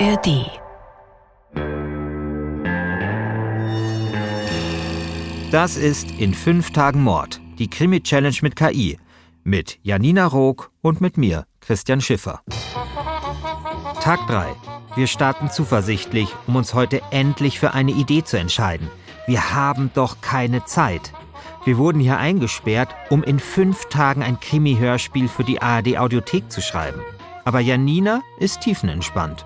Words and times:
ARD. 0.00 0.46
Das 5.50 5.76
ist 5.76 6.12
in 6.20 6.34
fünf 6.34 6.70
Tagen 6.70 7.02
Mord, 7.02 7.40
die 7.58 7.68
Krimi-Challenge 7.68 8.36
mit 8.42 8.54
KI. 8.54 8.98
Mit 9.42 9.80
Janina 9.82 10.26
Rook 10.26 10.70
und 10.82 11.00
mit 11.00 11.16
mir, 11.16 11.46
Christian 11.60 12.00
Schiffer. 12.00 12.42
Tag 14.00 14.24
3. 14.28 14.46
Wir 14.94 15.08
starten 15.08 15.50
zuversichtlich, 15.50 16.28
um 16.46 16.54
uns 16.54 16.74
heute 16.74 17.02
endlich 17.10 17.58
für 17.58 17.74
eine 17.74 17.90
Idee 17.90 18.22
zu 18.22 18.38
entscheiden. 18.38 18.88
Wir 19.26 19.52
haben 19.52 19.90
doch 19.94 20.20
keine 20.20 20.64
Zeit. 20.64 21.12
Wir 21.64 21.76
wurden 21.76 21.98
hier 21.98 22.18
eingesperrt, 22.18 22.94
um 23.10 23.24
in 23.24 23.40
fünf 23.40 23.86
Tagen 23.86 24.22
ein 24.22 24.38
Krimi-Hörspiel 24.38 25.26
für 25.26 25.42
die 25.42 25.60
ARD-Audiothek 25.60 26.52
zu 26.52 26.60
schreiben. 26.60 27.00
Aber 27.44 27.58
Janina 27.58 28.22
ist 28.38 28.60
tiefenentspannt. 28.60 29.44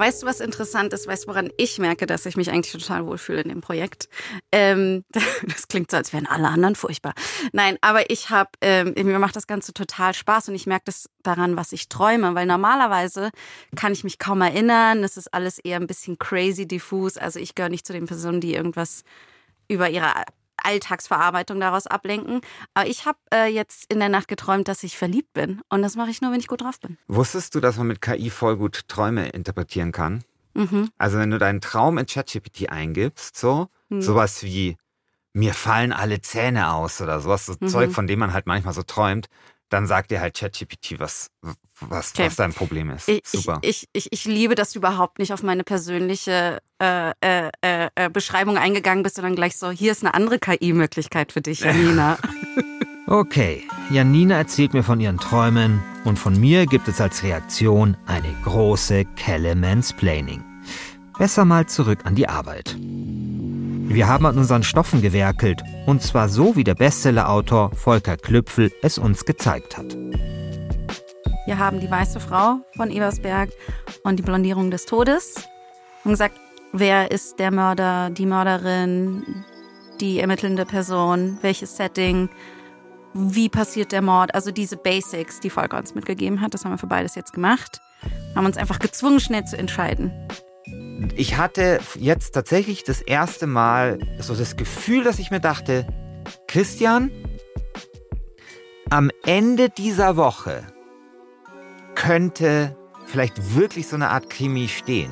Weißt 0.00 0.22
du, 0.22 0.26
was 0.26 0.40
interessant 0.40 0.94
ist? 0.94 1.06
Weißt 1.06 1.24
du, 1.24 1.28
woran 1.28 1.50
ich 1.58 1.78
merke, 1.78 2.06
dass 2.06 2.24
ich 2.24 2.34
mich 2.34 2.50
eigentlich 2.50 2.72
total 2.72 3.04
wohlfühle 3.04 3.42
in 3.42 3.50
dem 3.50 3.60
Projekt? 3.60 4.08
Ähm, 4.50 5.04
das 5.42 5.68
klingt 5.68 5.90
so, 5.90 5.98
als 5.98 6.14
wären 6.14 6.26
alle 6.26 6.48
anderen 6.48 6.74
furchtbar. 6.74 7.12
Nein, 7.52 7.76
aber 7.82 8.08
ich 8.08 8.30
habe, 8.30 8.48
ähm, 8.62 8.94
mir 8.96 9.18
macht 9.18 9.36
das 9.36 9.46
Ganze 9.46 9.74
total 9.74 10.14
Spaß 10.14 10.48
und 10.48 10.54
ich 10.54 10.66
merke 10.66 10.84
das 10.86 11.10
daran, 11.22 11.58
was 11.58 11.72
ich 11.72 11.90
träume, 11.90 12.34
weil 12.34 12.46
normalerweise 12.46 13.28
kann 13.76 13.92
ich 13.92 14.02
mich 14.02 14.18
kaum 14.18 14.40
erinnern. 14.40 15.04
Es 15.04 15.18
ist 15.18 15.34
alles 15.34 15.58
eher 15.58 15.76
ein 15.76 15.86
bisschen 15.86 16.18
crazy 16.18 16.66
diffus. 16.66 17.18
Also 17.18 17.38
ich 17.38 17.54
gehöre 17.54 17.68
nicht 17.68 17.86
zu 17.86 17.92
den 17.92 18.06
Personen, 18.06 18.40
die 18.40 18.54
irgendwas 18.54 19.04
über 19.68 19.90
ihre 19.90 20.14
Alltagsverarbeitung 20.64 21.60
daraus 21.60 21.86
ablenken. 21.86 22.40
Aber 22.74 22.86
ich 22.88 23.06
habe 23.06 23.18
äh, 23.32 23.46
jetzt 23.46 23.92
in 23.92 23.98
der 24.00 24.08
Nacht 24.08 24.28
geträumt, 24.28 24.68
dass 24.68 24.82
ich 24.82 24.96
verliebt 24.96 25.32
bin. 25.32 25.60
Und 25.68 25.82
das 25.82 25.96
mache 25.96 26.10
ich 26.10 26.20
nur, 26.20 26.32
wenn 26.32 26.40
ich 26.40 26.46
gut 26.48 26.62
drauf 26.62 26.80
bin. 26.80 26.96
Wusstest 27.08 27.54
du, 27.54 27.60
dass 27.60 27.76
man 27.76 27.86
mit 27.86 28.00
KI 28.00 28.30
voll 28.30 28.56
gut 28.56 28.88
Träume 28.88 29.28
interpretieren 29.30 29.92
kann? 29.92 30.24
Mhm. 30.54 30.90
Also 30.98 31.18
wenn 31.18 31.30
du 31.30 31.38
deinen 31.38 31.60
Traum 31.60 31.98
in 31.98 32.06
ChatGPT 32.06 32.70
eingibst, 32.70 33.36
so, 33.36 33.68
Mhm. 33.88 34.02
sowas 34.02 34.42
wie 34.42 34.76
mir 35.32 35.54
fallen 35.54 35.92
alle 35.92 36.20
Zähne 36.20 36.72
aus 36.72 37.00
oder 37.00 37.20
sowas, 37.20 37.46
so 37.46 37.54
Mhm. 37.60 37.68
Zeug, 37.68 37.92
von 37.92 38.06
dem 38.06 38.18
man 38.18 38.32
halt 38.32 38.46
manchmal 38.46 38.74
so 38.74 38.82
träumt, 38.82 39.28
dann 39.70 39.86
sagt 39.86 40.10
dir 40.10 40.20
halt 40.20 40.36
ChatGPT, 40.36 40.98
was, 40.98 41.30
was, 41.80 42.12
Okay. 42.12 42.26
was 42.26 42.36
dein 42.36 42.52
Problem 42.52 42.90
ist. 42.90 43.08
Ich, 43.08 43.22
Super. 43.24 43.58
Ich, 43.62 43.88
ich, 43.92 44.12
ich, 44.12 44.24
liebe, 44.26 44.54
dass 44.54 44.72
du 44.72 44.80
überhaupt 44.80 45.18
nicht 45.18 45.32
auf 45.32 45.42
meine 45.42 45.64
persönliche 45.64 46.60
äh, 46.82 47.10
äh, 47.20 47.50
äh, 47.62 47.88
äh, 47.94 48.10
Beschreibung 48.10 48.58
eingegangen 48.58 49.02
bist, 49.02 49.16
sondern 49.16 49.36
gleich 49.36 49.56
so, 49.56 49.70
hier 49.70 49.92
ist 49.92 50.04
eine 50.04 50.12
andere 50.14 50.38
KI-Möglichkeit 50.38 51.32
für 51.32 51.40
dich, 51.40 51.60
Janina. 51.60 52.18
Okay, 53.06 53.64
Janina 53.90 54.36
erzählt 54.36 54.72
mir 54.72 54.84
von 54.84 55.00
ihren 55.00 55.18
Träumen 55.18 55.82
und 56.04 56.16
von 56.16 56.38
mir 56.38 56.66
gibt 56.66 56.86
es 56.86 57.00
als 57.00 57.24
Reaktion 57.24 57.96
eine 58.06 58.32
große 58.44 59.04
Kelle 59.16 59.56
Mansplaining. 59.56 60.44
Besser 61.18 61.44
mal 61.44 61.66
zurück 61.66 62.00
an 62.04 62.14
die 62.14 62.28
Arbeit. 62.28 62.76
Wir 63.92 64.06
haben 64.06 64.24
an 64.24 64.38
unseren 64.38 64.62
Stoffen 64.62 65.02
gewerkelt 65.02 65.64
und 65.84 66.00
zwar 66.00 66.28
so, 66.28 66.54
wie 66.54 66.62
der 66.62 66.76
Bestsellerautor 66.76 67.72
Volker 67.74 68.16
Klüpfel 68.16 68.70
es 68.82 68.98
uns 68.98 69.24
gezeigt 69.24 69.76
hat. 69.76 69.96
Wir 71.44 71.58
haben 71.58 71.80
die 71.80 71.90
weiße 71.90 72.20
Frau 72.20 72.60
von 72.76 72.92
Ebersberg 72.92 73.50
und 74.04 74.16
die 74.16 74.22
Blondierung 74.22 74.70
des 74.70 74.86
Todes 74.86 75.42
und 76.04 76.12
gesagt, 76.12 76.38
wer 76.72 77.10
ist 77.10 77.40
der 77.40 77.50
Mörder, 77.50 78.10
die 78.10 78.26
Mörderin, 78.26 79.24
die 80.00 80.20
ermittelnde 80.20 80.66
Person, 80.66 81.38
welches 81.42 81.76
Setting, 81.76 82.28
wie 83.12 83.48
passiert 83.48 83.90
der 83.90 84.02
Mord, 84.02 84.36
also 84.36 84.52
diese 84.52 84.76
Basics, 84.76 85.40
die 85.40 85.50
Volker 85.50 85.78
uns 85.78 85.96
mitgegeben 85.96 86.40
hat, 86.40 86.54
das 86.54 86.64
haben 86.64 86.70
wir 86.70 86.78
für 86.78 86.86
beides 86.86 87.16
jetzt 87.16 87.32
gemacht, 87.32 87.80
haben 88.36 88.46
uns 88.46 88.56
einfach 88.56 88.78
gezwungen, 88.78 89.18
schnell 89.18 89.46
zu 89.46 89.58
entscheiden. 89.58 90.12
Ich 91.16 91.36
hatte 91.36 91.80
jetzt 91.98 92.32
tatsächlich 92.32 92.84
das 92.84 93.00
erste 93.00 93.46
Mal 93.46 93.98
so 94.20 94.34
das 94.34 94.56
Gefühl, 94.56 95.04
dass 95.04 95.18
ich 95.18 95.30
mir 95.30 95.40
dachte, 95.40 95.86
Christian, 96.46 97.10
am 98.90 99.10
Ende 99.24 99.68
dieser 99.70 100.16
Woche 100.16 100.66
könnte 101.94 102.76
vielleicht 103.06 103.54
wirklich 103.54 103.86
so 103.88 103.96
eine 103.96 104.10
Art 104.10 104.30
Krimi 104.30 104.68
stehen. 104.68 105.10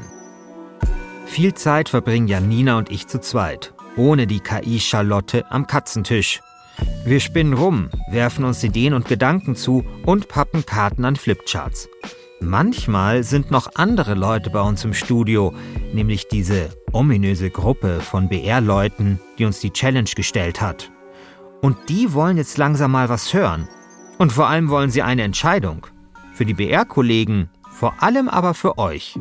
Viel 1.26 1.54
Zeit 1.54 1.88
verbringen 1.88 2.28
Janina 2.28 2.78
und 2.78 2.90
ich 2.90 3.06
zu 3.06 3.20
zweit, 3.20 3.74
ohne 3.96 4.26
die 4.26 4.40
KI 4.40 4.80
Charlotte 4.80 5.44
am 5.50 5.66
Katzentisch. 5.66 6.40
Wir 7.04 7.20
spinnen 7.20 7.54
rum, 7.54 7.90
werfen 8.10 8.44
uns 8.44 8.62
Ideen 8.62 8.94
und 8.94 9.08
Gedanken 9.08 9.56
zu 9.56 9.84
und 10.04 10.28
pappen 10.28 10.64
Karten 10.64 11.04
an 11.04 11.16
Flipcharts. 11.16 11.88
Manchmal 12.40 13.24
sind 13.24 13.50
noch 13.50 13.68
andere 13.74 14.14
Leute 14.14 14.50
bei 14.50 14.60
uns 14.60 14.84
im 14.84 14.94
Studio, 14.94 15.52
nämlich 15.92 16.28
diese 16.28 16.68
ominöse 16.92 17.50
Gruppe 17.50 18.00
von 18.00 18.28
BR-Leuten, 18.28 19.18
die 19.38 19.44
uns 19.44 19.58
die 19.58 19.72
Challenge 19.72 20.10
gestellt 20.14 20.60
hat. 20.60 20.90
Und 21.62 21.76
die 21.88 22.12
wollen 22.14 22.36
jetzt 22.36 22.56
langsam 22.56 22.92
mal 22.92 23.08
was 23.08 23.34
hören. 23.34 23.68
Und 24.18 24.32
vor 24.32 24.48
allem 24.48 24.68
wollen 24.68 24.90
sie 24.90 25.02
eine 25.02 25.22
Entscheidung. 25.22 25.86
Für 26.32 26.44
die 26.44 26.54
BR-Kollegen, 26.54 27.50
vor 27.70 27.94
allem 28.00 28.28
aber 28.28 28.54
für 28.54 28.78
euch. 28.78 29.18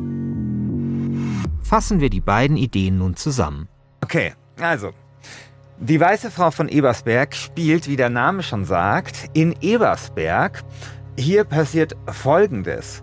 Fassen 1.62 2.00
wir 2.00 2.10
die 2.10 2.20
beiden 2.20 2.56
Ideen 2.56 2.98
nun 2.98 3.16
zusammen. 3.16 3.68
Okay, 4.02 4.34
also. 4.60 4.92
Die 5.80 6.00
weiße 6.00 6.30
Frau 6.30 6.50
von 6.52 6.68
Ebersberg 6.68 7.34
spielt, 7.34 7.88
wie 7.88 7.96
der 7.96 8.10
Name 8.10 8.42
schon 8.44 8.64
sagt, 8.64 9.28
in 9.32 9.54
Ebersberg. 9.60 10.62
Hier 11.16 11.44
passiert 11.44 11.96
Folgendes. 12.06 13.02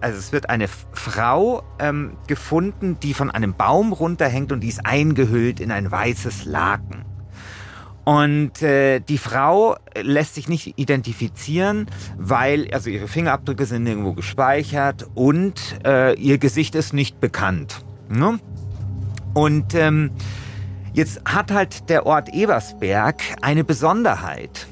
Also 0.00 0.18
es 0.18 0.32
wird 0.32 0.50
eine 0.50 0.68
Frau 0.68 1.62
ähm, 1.78 2.16
gefunden, 2.26 2.98
die 3.00 3.14
von 3.14 3.30
einem 3.30 3.54
Baum 3.54 3.92
runterhängt 3.92 4.52
und 4.52 4.60
die 4.60 4.68
ist 4.68 4.84
eingehüllt 4.84 5.60
in 5.60 5.70
ein 5.70 5.90
weißes 5.90 6.44
Laken. 6.44 7.04
Und 8.04 8.62
äh, 8.62 9.00
die 9.00 9.18
Frau 9.18 9.76
lässt 10.00 10.34
sich 10.34 10.48
nicht 10.48 10.78
identifizieren, 10.78 11.90
weil 12.16 12.66
also 12.72 12.88
ihre 12.88 13.06
Fingerabdrücke 13.06 13.66
sind 13.66 13.82
nirgendwo 13.82 14.14
gespeichert 14.14 15.06
und 15.14 15.60
äh, 15.84 16.14
ihr 16.14 16.38
Gesicht 16.38 16.74
ist 16.74 16.94
nicht 16.94 17.20
bekannt. 17.20 17.84
Ne? 18.08 18.38
Und 19.34 19.74
ähm, 19.74 20.10
jetzt 20.94 21.20
hat 21.26 21.52
halt 21.52 21.90
der 21.90 22.06
Ort 22.06 22.32
Ebersberg 22.32 23.22
eine 23.42 23.62
Besonderheit. 23.62 24.68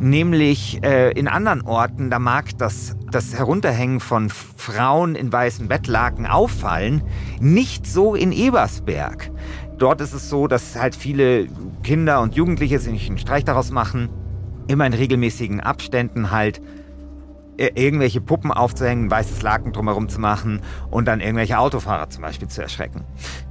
Nämlich 0.00 0.82
äh, 0.82 1.12
in 1.12 1.28
anderen 1.28 1.62
Orten, 1.62 2.10
da 2.10 2.18
mag 2.18 2.56
das, 2.58 2.96
das 3.10 3.34
Herunterhängen 3.34 4.00
von 4.00 4.30
Frauen 4.30 5.14
in 5.14 5.32
weißen 5.32 5.68
Bettlaken 5.68 6.26
auffallen, 6.26 7.02
nicht 7.40 7.86
so 7.86 8.14
in 8.14 8.32
Ebersberg. 8.32 9.30
Dort 9.78 10.00
ist 10.00 10.14
es 10.14 10.30
so, 10.30 10.46
dass 10.46 10.76
halt 10.76 10.96
viele 10.96 11.48
Kinder 11.82 12.20
und 12.20 12.34
Jugendliche 12.34 12.78
sich 12.78 13.08
einen 13.08 13.18
Streich 13.18 13.44
daraus 13.44 13.70
machen, 13.70 14.08
immer 14.68 14.86
in 14.86 14.94
regelmäßigen 14.94 15.60
Abständen 15.60 16.30
halt 16.30 16.60
äh, 17.58 17.70
irgendwelche 17.74 18.20
Puppen 18.20 18.52
aufzuhängen, 18.52 19.10
weißes 19.10 19.42
Laken 19.42 19.72
drumherum 19.72 20.08
zu 20.08 20.20
machen 20.20 20.60
und 20.90 21.06
dann 21.06 21.20
irgendwelche 21.20 21.58
Autofahrer 21.58 22.10
zum 22.10 22.22
Beispiel 22.22 22.48
zu 22.48 22.60
erschrecken. 22.60 23.04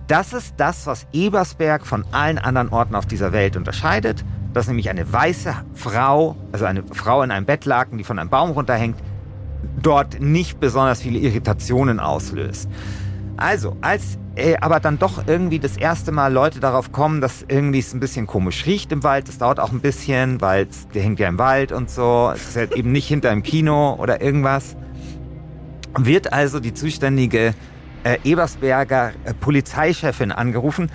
Das 0.08 0.34
ist 0.34 0.56
das, 0.58 0.86
was 0.86 1.08
Ebersberg 1.12 1.86
von 1.86 2.06
allen 2.12 2.38
anderen 2.38 2.70
Orten 2.70 2.94
auf 2.94 3.08
dieser 3.08 3.32
Welt 3.32 3.58
unterscheidet. 3.58 4.24
Dass 4.56 4.68
nämlich 4.68 4.90
eine 4.90 5.12
weiße 5.12 5.54
Frau, 5.74 6.38
also 6.54 6.64
eine 6.64 6.82
Frau 6.94 7.22
in 7.22 7.30
einem 7.30 7.46
Bettlaken, 7.46 7.98
die 7.98 8.06
von 8.06 8.18
einem 8.18 8.30
Baum 8.30 8.52
runterhängt, 8.52 8.98
dort 9.82 10.22
nicht 10.22 10.62
besonders 10.62 11.02
viele 11.02 11.20
Irritationen 11.20 12.00
auslöst. 12.00 12.70
Also, 13.36 13.76
als 13.82 14.18
äh, 14.38 14.56
aber 14.62 14.80
dann 14.80 14.98
doch 14.98 15.28
irgendwie 15.28 15.60
das 15.60 15.76
erste 15.76 16.12
Mal 16.12 16.32
Leute 16.32 16.62
darauf 16.62 16.94
kommen, 16.94 17.20
dass 17.20 17.46
irgendwie 17.48 17.80
es 17.80 17.94
ein 17.94 18.00
bisschen 18.00 18.28
komisch 18.28 18.66
riecht 18.66 18.94
im 18.94 19.04
Wald, 19.04 19.28
das 19.28 19.38
dauert 19.38 19.60
auch 19.60 19.72
ein 19.72 19.82
bisschen, 19.82 20.40
weil 20.40 20.68
der 20.94 21.04
hängt 21.04 21.20
ja 21.20 21.28
im 21.28 21.38
Wald 21.38 21.74
und 21.74 21.90
so, 21.90 22.32
es 22.34 22.50
ist 22.50 22.56
halt 22.56 22.76
eben 22.76 22.92
nicht 22.94 23.08
hinter 23.08 23.32
einem 23.32 23.44
Kino 23.44 23.96
oder 24.00 24.22
irgendwas, 24.22 24.78
wird 25.98 26.32
also 26.32 26.62
die 26.62 26.74
zuständige 26.74 27.54
äh, 28.06 28.18
Ebersberger 28.24 29.14
äh, 29.24 29.34
Polizeichefin 29.34 30.32
angerufen, 30.32 30.92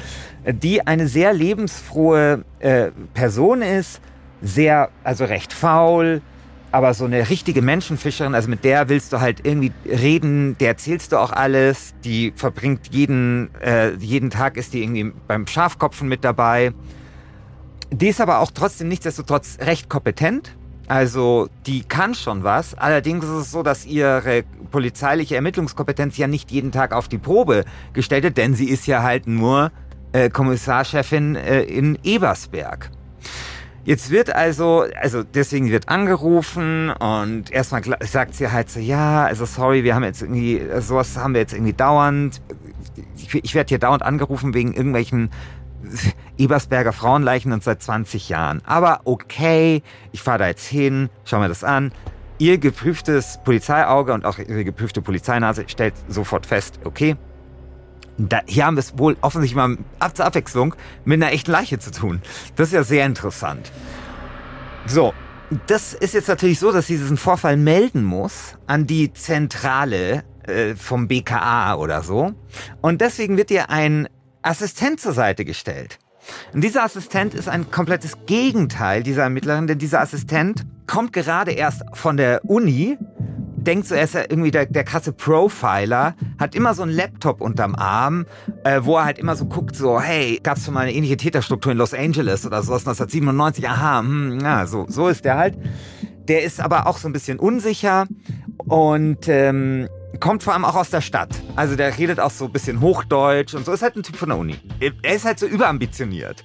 die 0.47 0.87
eine 0.87 1.09
sehr 1.09 1.33
lebensfrohe 1.33 2.45
äh, 2.61 2.91
Person 3.15 3.63
ist, 3.63 4.01
sehr, 4.43 4.91
also 5.05 5.25
recht 5.25 5.53
faul, 5.53 6.23
aber 6.73 6.95
so 6.95 7.05
eine 7.05 7.29
richtige 7.29 7.63
Menschenfischerin, 7.63 8.35
also 8.35 8.49
mit 8.49 8.65
der 8.65 8.89
willst 8.89 9.13
du 9.13 9.21
halt 9.21 9.45
irgendwie 9.45 9.73
reden, 9.87 10.57
der 10.59 10.69
erzählst 10.69 11.13
du 11.13 11.19
auch 11.19 11.33
alles, 11.33 11.95
die 12.05 12.33
verbringt 12.37 12.89
jeden, 12.93 13.51
äh, 13.61 13.95
jeden 13.95 14.31
Tag 14.31 14.57
ist 14.57 14.73
die 14.73 14.83
irgendwie 14.83 15.13
beim 15.27 15.47
Schafkopfen 15.47 16.09
mit 16.09 16.25
dabei. 16.25 16.73
Die 17.91 18.09
ist 18.09 18.21
aber 18.21 18.39
auch 18.39 18.53
trotzdem 18.53 18.89
nichtsdestotrotz 18.89 19.59
recht 19.61 19.89
kompetent. 19.89 20.55
Also 20.87 21.49
die 21.67 21.83
kann 21.83 22.15
schon 22.15 22.45
was. 22.45 22.75
Allerdings 22.75 23.25
ist 23.25 23.31
es 23.31 23.51
so, 23.51 23.63
dass 23.63 23.85
ihre 23.85 24.45
polizeiliche 24.71 25.37
Ermittlungskompetenz 25.37 26.17
ja 26.19 26.29
nicht 26.29 26.51
jeden 26.53 26.73
Tag 26.73 26.93
auf 26.93 27.09
die 27.09 27.19
Probe 27.19 27.65
gestellt 27.93 28.23
wird, 28.23 28.37
denn 28.37 28.55
sie 28.55 28.69
ist 28.69 28.87
ja 28.87 29.03
halt 29.03 29.27
nur 29.27 29.73
äh, 30.13 30.31
Kommissarchefin 30.31 31.37
äh, 31.37 31.63
in 31.63 31.99
Ebersberg. 32.03 32.91
Jetzt 33.85 34.11
wird 34.11 34.35
also, 34.35 34.85
also 35.01 35.23
deswegen 35.23 35.71
wird 35.71 35.89
angerufen 35.89 36.91
und 36.91 37.51
erstmal 37.51 37.83
sagt 38.01 38.35
sie 38.35 38.53
halt 38.53 38.71
so, 38.71 38.79
ja, 38.79 39.25
also 39.25 39.47
sorry, 39.47 39.85
wir 39.85 39.95
haben 39.95 40.05
jetzt 40.05 40.21
irgendwie, 40.21 40.63
sowas 40.81 41.17
haben 41.17 41.33
wir 41.33 41.41
jetzt 41.41 41.55
irgendwie 41.55 41.73
dauernd. 41.73 42.43
Ich, 43.17 43.35
ich 43.35 43.55
werde 43.55 43.69
hier 43.71 43.79
dauernd 43.79 44.03
angerufen 44.03 44.53
wegen 44.53 44.75
irgendwelchen 44.75 45.31
Ebersberger 46.37 46.93
Frauenleichen 46.93 47.53
und 47.53 47.65
seit 47.65 47.83
20 47.83 48.29
Jahren. 48.29 48.61
Aber 48.67 49.01
okay, 49.05 49.83
ich 50.13 50.23
fahre 50.23 50.39
da 50.39 50.47
jetzt 50.49 50.67
hin, 50.67 51.09
schau 51.25 51.41
mir 51.41 51.49
das 51.49 51.65
an. 51.65 51.93
Ihr 52.39 52.59
geprüftes 52.59 53.41
Polizeiauge 53.45 54.13
und 54.13 54.25
auch 54.25 54.39
ihre 54.39 54.65
geprüfte 54.65 55.01
Polizeinase 55.03 55.65
stellt 55.69 55.95
sofort 56.09 56.47
fest, 56.47 56.81
okay, 56.85 57.17
da, 58.29 58.41
hier 58.47 58.67
haben 58.67 58.77
wir 58.77 58.81
es 58.81 58.99
wohl 58.99 59.17
offensichtlich 59.21 59.57
mal 59.57 59.79
zur 60.15 60.25
Abwechslung 60.25 60.75
mit 61.05 61.23
einer 61.23 61.33
echten 61.33 61.51
Leiche 61.51 61.79
zu 61.79 61.91
tun. 61.91 62.21
Das 62.57 62.69
ist 62.69 62.75
ja 62.75 62.83
sehr 62.83 63.07
interessant. 63.07 63.73
So, 64.87 65.15
das 65.67 65.95
ist 65.95 66.15
jetzt 66.15 66.29
natürlich 66.29 66.59
so, 66.59 66.73
dass 66.73 66.87
sie 66.87 66.97
diesen 66.97 67.17
Vorfall 67.17 67.57
melden 67.57 68.05
muss 68.05 68.57
an 68.67 68.87
die 68.87 69.13
Zentrale 69.13 70.25
äh, 70.45 70.75
vom 70.75 71.09
BKA 71.09 71.77
oder 71.77 72.03
so. 72.03 72.33
Und 72.81 73.01
deswegen 73.01 73.37
wird 73.37 73.51
ihr 73.51 73.71
ein 73.71 74.09
Assistent 74.43 75.01
zur 75.01 75.13
Seite 75.13 75.45
gestellt. 75.45 75.99
Und 76.53 76.63
dieser 76.63 76.85
Assistent 76.85 77.35
ist 77.35 77.49
ein 77.49 77.71
komplettes 77.71 78.19
Gegenteil 78.27 79.03
dieser 79.03 79.23
Ermittlerin, 79.23 79.67
denn 79.67 79.79
dieser 79.79 80.01
Assistent 80.01 80.67
kommt 80.87 81.13
gerade 81.13 81.53
erst 81.53 81.83
von 81.95 82.17
der 82.17 82.45
Uni 82.45 82.99
denkt 83.67 83.87
so, 83.87 83.95
er 83.95 84.05
ist 84.05 84.15
ja 84.15 84.23
irgendwie 84.23 84.51
der, 84.51 84.67
der 84.67 84.85
krasse 84.85 85.13
Profiler, 85.13 86.15
hat 86.39 86.55
immer 86.55 86.75
so 86.75 86.83
einen 86.83 86.93
Laptop 86.93 87.41
unterm 87.41 87.75
Arm, 87.75 88.27
äh, 88.65 88.81
wo 88.83 88.97
er 88.97 89.05
halt 89.05 89.19
immer 89.19 89.37
so 89.37 89.47
guckt, 89.47 89.77
so, 89.77 90.01
hey, 90.01 90.41
gab 90.43 90.57
es 90.57 90.65
schon 90.65 90.75
mal 90.75 90.81
eine 90.81 90.95
ähnliche 90.95 91.17
Täterstruktur 91.17 91.73
in 91.73 91.79
Los 91.79 91.95
Angeles 91.95 92.47
oder 92.47 92.63
sowas 92.63 92.87
1997? 92.87 93.69
Aha, 93.69 94.01
hm, 94.01 94.41
ja, 94.41 94.67
so, 94.67 94.87
so 94.89 95.09
ist 95.09 95.25
der 95.25 95.37
halt. 95.37 95.59
Der 96.29 96.43
ist 96.43 96.61
aber 96.61 96.87
auch 96.87 96.99
so 96.99 97.09
ein 97.09 97.13
bisschen 97.13 97.39
unsicher 97.39 98.07
und 98.59 99.29
ähm, 99.29 99.89
kommt 100.21 100.43
vor 100.43 100.53
allem 100.53 100.65
auch 100.65 100.77
aus 100.77 100.91
der 100.91 101.01
Stadt. 101.01 101.31
Also 101.57 101.77
der 101.77 101.97
redet 101.97 102.21
auch 102.21 102.31
so 102.31 102.47
ein 102.47 102.53
bisschen 102.53 102.81
Hochdeutsch 102.81 103.55
und 103.55 103.65
so, 103.65 103.73
ist 103.73 103.83
halt 103.83 103.97
ein 103.97 104.03
Typ 104.03 104.17
von 104.17 104.29
der 104.29 104.39
Uni. 104.39 104.57
Er 104.81 105.15
ist 105.15 105.25
halt 105.25 105.39
so 105.39 105.47
überambitioniert. 105.47 106.45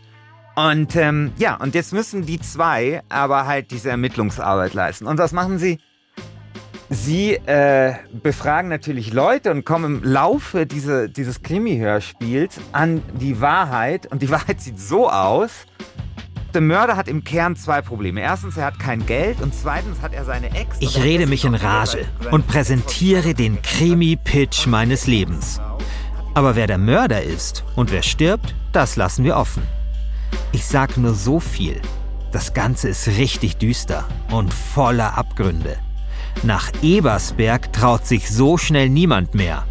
Und 0.55 0.95
ähm, 0.95 1.33
ja, 1.37 1.55
und 1.55 1.75
jetzt 1.75 1.91
müssen 1.91 2.25
die 2.25 2.39
zwei 2.39 3.01
aber 3.09 3.45
halt 3.45 3.71
diese 3.71 3.89
Ermittlungsarbeit 3.89 4.73
leisten. 4.73 5.05
Und 5.05 5.17
was 5.17 5.33
machen 5.33 5.59
sie? 5.59 5.79
Sie 6.89 7.33
äh, 7.33 7.93
befragen 8.21 8.69
natürlich 8.69 9.11
Leute 9.11 9.49
und 9.51 9.65
kommen 9.65 10.03
im 10.03 10.03
Laufe 10.03 10.67
diese, 10.67 11.09
dieses 11.09 11.41
Krimi-Hörspiels 11.41 12.59
an 12.73 13.01
die 13.19 13.41
Wahrheit. 13.41 14.11
Und 14.11 14.21
die 14.21 14.29
Wahrheit 14.31 14.61
sieht 14.61 14.79
so 14.79 15.09
aus. 15.09 15.51
Der 16.53 16.61
Mörder 16.61 16.95
hat 16.95 17.09
im 17.09 17.23
Kern 17.23 17.55
zwei 17.55 17.81
Probleme. 17.81 18.21
Erstens, 18.21 18.55
er 18.55 18.65
hat 18.65 18.79
kein 18.79 19.05
Geld 19.05 19.41
und 19.41 19.53
zweitens 19.53 20.01
hat 20.01 20.13
er 20.13 20.23
seine 20.23 20.55
Ex. 20.55 20.77
Ich 20.79 21.03
rede 21.03 21.27
mich 21.27 21.43
in 21.43 21.55
Rage 21.55 22.05
und 22.31 22.47
präsentiere 22.47 23.33
den 23.33 23.61
Krimi-Pitch 23.61 24.67
meines 24.67 25.05
Lebens. 25.05 25.59
Aber 26.33 26.55
wer 26.55 26.67
der 26.67 26.77
Mörder 26.77 27.23
ist 27.23 27.65
und 27.75 27.91
wer 27.91 28.03
stirbt, 28.03 28.55
das 28.71 28.95
lassen 28.95 29.25
wir 29.25 29.35
offen. 29.35 29.63
Ich 30.53 30.65
sag 30.65 30.95
nur 30.95 31.13
so 31.13 31.41
viel. 31.41 31.81
Das 32.31 32.53
Ganze 32.53 32.89
ist 32.89 33.07
richtig 33.07 33.57
düster 33.57 34.07
und 34.31 34.53
voller 34.53 35.17
Abgründe. 35.17 35.77
Nach 36.43 36.71
Ebersberg 36.81 37.73
traut 37.73 38.05
sich 38.05 38.29
so 38.29 38.57
schnell 38.57 38.89
niemand 38.89 39.35
mehr. 39.35 39.65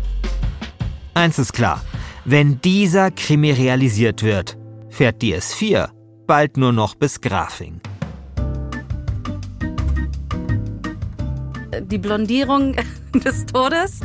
Eins 1.15 1.39
ist 1.39 1.53
klar, 1.53 1.83
wenn 2.25 2.61
dieser 2.61 3.11
Krimi 3.11 3.53
realisiert 3.53 4.23
wird, 4.23 4.57
fährt 4.89 5.23
die 5.23 5.37
S4 5.37 5.89
bald 6.27 6.57
nur 6.57 6.73
noch 6.73 6.95
bis 6.95 7.21
Grafing. 7.21 7.81
Die 11.83 11.99
Blondierung 11.99 12.75
des 13.15 13.47
Todes. 13.47 14.01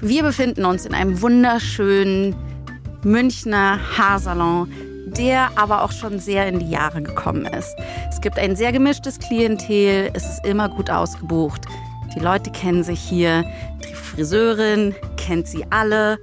Wir 0.00 0.22
befinden 0.22 0.64
uns 0.64 0.84
in 0.84 0.94
einem 0.94 1.20
wunderschönen 1.22 2.34
Münchner 3.04 3.78
Haarsalon, 3.96 4.70
der 5.06 5.50
aber 5.56 5.82
auch 5.82 5.92
schon 5.92 6.18
sehr 6.18 6.46
in 6.48 6.58
die 6.58 6.70
Jahre 6.70 7.02
gekommen 7.02 7.46
ist. 7.46 7.74
Es 8.08 8.20
gibt 8.20 8.38
ein 8.38 8.56
sehr 8.56 8.72
gemischtes 8.72 9.18
Klientel, 9.18 10.10
es 10.14 10.24
ist 10.24 10.46
immer 10.46 10.68
gut 10.68 10.90
ausgebucht. 10.90 11.66
Die 12.14 12.20
Leute 12.20 12.50
kennen 12.50 12.82
sich 12.82 13.00
hier. 13.00 13.44
Die 13.88 13.94
Friseurin 13.94 14.94
kennt 15.16 15.46
sie 15.46 15.64
alle. 15.70 16.18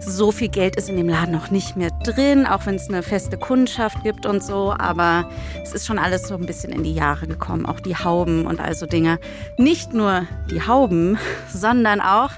So 0.00 0.32
viel 0.32 0.48
Geld 0.48 0.76
ist 0.76 0.88
in 0.88 0.96
dem 0.96 1.08
Laden 1.08 1.32
noch 1.32 1.50
nicht 1.50 1.76
mehr 1.76 1.90
drin, 2.04 2.46
auch 2.46 2.66
wenn 2.66 2.76
es 2.76 2.88
eine 2.88 3.02
feste 3.02 3.36
Kundschaft 3.36 4.02
gibt 4.02 4.26
und 4.26 4.42
so. 4.42 4.74
Aber 4.78 5.28
es 5.62 5.72
ist 5.72 5.86
schon 5.86 5.98
alles 5.98 6.28
so 6.28 6.34
ein 6.34 6.46
bisschen 6.46 6.72
in 6.72 6.82
die 6.82 6.94
Jahre 6.94 7.26
gekommen. 7.26 7.66
Auch 7.66 7.80
die 7.80 7.96
Hauben 7.96 8.46
und 8.46 8.60
also 8.60 8.86
Dinge. 8.86 9.18
Nicht 9.56 9.92
nur 9.92 10.26
die 10.50 10.66
Hauben, 10.66 11.18
sondern 11.52 12.00
auch 12.00 12.30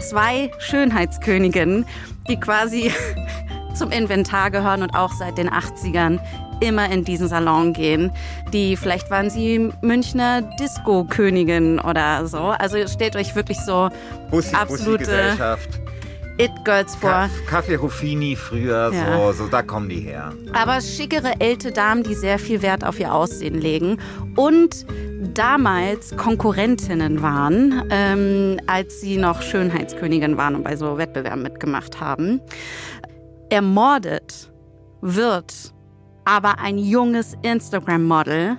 zwei 0.00 0.50
Schönheitsköniginnen, 0.58 1.86
die 2.28 2.38
quasi 2.38 2.92
zum 3.74 3.90
Inventar 3.90 4.50
gehören 4.50 4.82
und 4.82 4.94
auch 4.94 5.12
seit 5.12 5.38
den 5.38 5.50
80ern 5.50 6.20
immer 6.68 6.90
in 6.90 7.04
diesen 7.04 7.28
Salon 7.28 7.72
gehen. 7.72 8.12
Die, 8.52 8.76
vielleicht 8.76 9.10
waren 9.10 9.30
sie 9.30 9.70
Münchner 9.82 10.42
Disco-Königin 10.60 11.80
oder 11.80 12.26
so. 12.26 12.38
Also 12.38 12.86
stellt 12.86 13.16
euch 13.16 13.34
wirklich 13.34 13.58
so 13.60 13.88
Bussi, 14.30 14.54
absolute 14.54 15.04
Bussi 15.04 15.84
It-Girls 16.36 16.96
vor. 16.96 17.30
Kaffee 17.48 17.76
Ruffini 17.76 18.34
früher, 18.34 18.90
ja. 18.92 19.32
so, 19.32 19.44
so, 19.44 19.46
da 19.46 19.62
kommen 19.62 19.88
die 19.88 20.00
her. 20.00 20.32
Aber 20.52 20.80
schickere 20.80 21.34
ältere 21.38 21.72
Damen, 21.72 22.02
die 22.02 22.14
sehr 22.14 22.40
viel 22.40 22.60
Wert 22.60 22.84
auf 22.84 22.98
ihr 22.98 23.14
Aussehen 23.14 23.60
legen 23.60 23.98
und 24.34 24.84
damals 25.32 26.16
Konkurrentinnen 26.16 27.22
waren, 27.22 27.84
ähm, 27.90 28.58
als 28.66 29.00
sie 29.00 29.16
noch 29.16 29.42
Schönheitskönigin 29.42 30.36
waren 30.36 30.56
und 30.56 30.64
bei 30.64 30.74
so 30.74 30.98
Wettbewerben 30.98 31.42
mitgemacht 31.42 32.00
haben. 32.00 32.40
Ermordet 33.50 34.50
wird 35.02 35.73
aber 36.24 36.58
ein 36.58 36.78
junges 36.78 37.36
Instagram-Model, 37.42 38.56